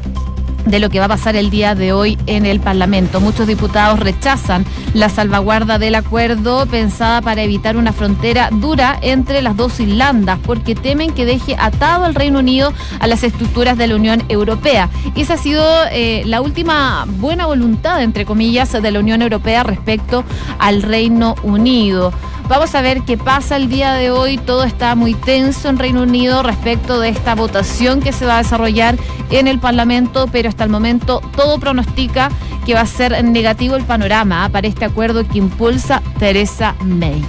de 0.70 0.80
lo 0.80 0.90
que 0.90 1.00
va 1.00 1.06
a 1.06 1.10
pasar 1.10 1.36
el 1.36 1.50
día 1.50 1.76
de 1.76 1.94
hoy 1.94 2.18
en 2.28 2.46
el 2.46 2.60
Parlamento. 2.60 3.20
Muchos 3.20 3.48
diputados 3.48 4.00
rechazan 4.00 4.66
la 4.94 5.10
salvaguarda 5.10 5.80
del 5.80 5.96
acuerdo 5.96 6.66
pensada 6.68 7.22
para 7.22 7.42
evitar 7.42 7.78
una 7.78 7.94
frontera 7.94 8.50
dura 8.52 8.98
entre 9.02 9.42
las 9.42 9.56
dos 9.58 9.80
Irlandas, 9.80 10.40
porque 10.46 10.76
temen 10.76 11.14
que 11.14 11.26
deje 11.26 11.56
atado 11.58 12.06
al 12.06 12.16
Reino 12.16 12.40
Unido 12.40 12.74
a 13.00 13.08
las 13.08 13.24
estructuras 13.24 13.78
de 13.78 13.88
la 13.88 13.96
Unión 13.96 14.24
Europea. 14.30 14.90
Y 15.16 15.22
esa 15.22 15.36
ha 15.36 15.38
sido 15.38 15.66
eh, 15.92 16.24
la 16.26 16.42
última 16.42 17.06
buena 17.08 17.46
voluntad, 17.46 18.02
entre 18.02 18.26
comillas, 18.26 18.72
de 18.72 18.92
la 18.92 19.00
Unión 19.00 19.22
Europea 19.22 19.64
respecto 19.64 20.24
al 20.60 20.84
Reino 20.84 21.36
Unido. 21.44 22.14
Vamos 22.50 22.74
a 22.74 22.82
ver 22.82 23.04
qué 23.04 23.16
pasa 23.16 23.58
el 23.58 23.70
día 23.70 23.94
de 23.94 24.10
hoy. 24.10 24.40
Todo 24.40 24.64
está 24.64 24.96
muy 24.96 25.14
tenso 25.14 25.70
en 25.70 25.78
Reino 25.78 26.02
Unido 26.02 26.42
respecto 26.42 27.00
de 27.00 27.10
esta 27.10 27.36
votación 27.36 28.02
que 28.02 28.12
se 28.12 28.26
va 28.26 28.36
a 28.40 28.44
desarrollar 28.44 28.98
en 29.30 29.48
el 29.48 29.60
Parlamento, 29.60 30.28
pero 30.32 30.50
hasta 30.60 30.66
el 30.66 30.72
momento 30.72 31.22
todo 31.38 31.58
pronostica 31.58 32.28
que 32.66 32.74
va 32.74 32.82
a 32.82 32.86
ser 32.86 33.24
negativo 33.24 33.78
el 33.78 33.86
panorama 33.86 34.44
¿ah? 34.44 34.50
para 34.50 34.68
este 34.68 34.84
acuerdo 34.84 35.26
que 35.26 35.38
impulsa 35.38 36.02
Teresa 36.20 36.76
May. 36.84 37.24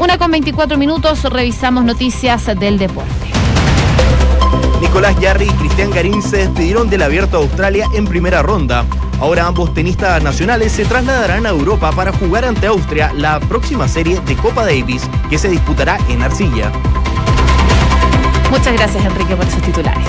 Una 0.00 0.18
con 0.18 0.32
24 0.32 0.76
minutos, 0.76 1.22
revisamos 1.22 1.84
noticias 1.84 2.44
del 2.58 2.78
deporte. 2.78 3.08
Nicolás 4.80 5.16
Yarri 5.20 5.44
y 5.44 5.52
Cristian 5.52 5.92
Garín 5.92 6.20
se 6.20 6.38
despidieron 6.38 6.90
del 6.90 7.02
Abierto 7.02 7.38
de 7.38 7.44
Australia 7.44 7.86
en 7.94 8.04
primera 8.04 8.42
ronda. 8.42 8.84
Ahora 9.20 9.46
ambos 9.46 9.72
tenistas 9.72 10.20
nacionales 10.20 10.72
se 10.72 10.84
trasladarán 10.84 11.46
a 11.46 11.50
Europa 11.50 11.92
para 11.92 12.12
jugar 12.12 12.44
ante 12.44 12.66
Austria 12.66 13.12
la 13.16 13.38
próxima 13.38 13.86
serie 13.86 14.18
de 14.26 14.34
Copa 14.34 14.64
Davis 14.64 15.08
que 15.30 15.38
se 15.38 15.48
disputará 15.48 15.98
en 16.08 16.20
Arcilla. 16.20 16.72
Muchas 18.50 18.74
gracias 18.74 19.04
Enrique 19.04 19.36
por 19.36 19.46
esos 19.46 19.62
titulares. 19.62 20.08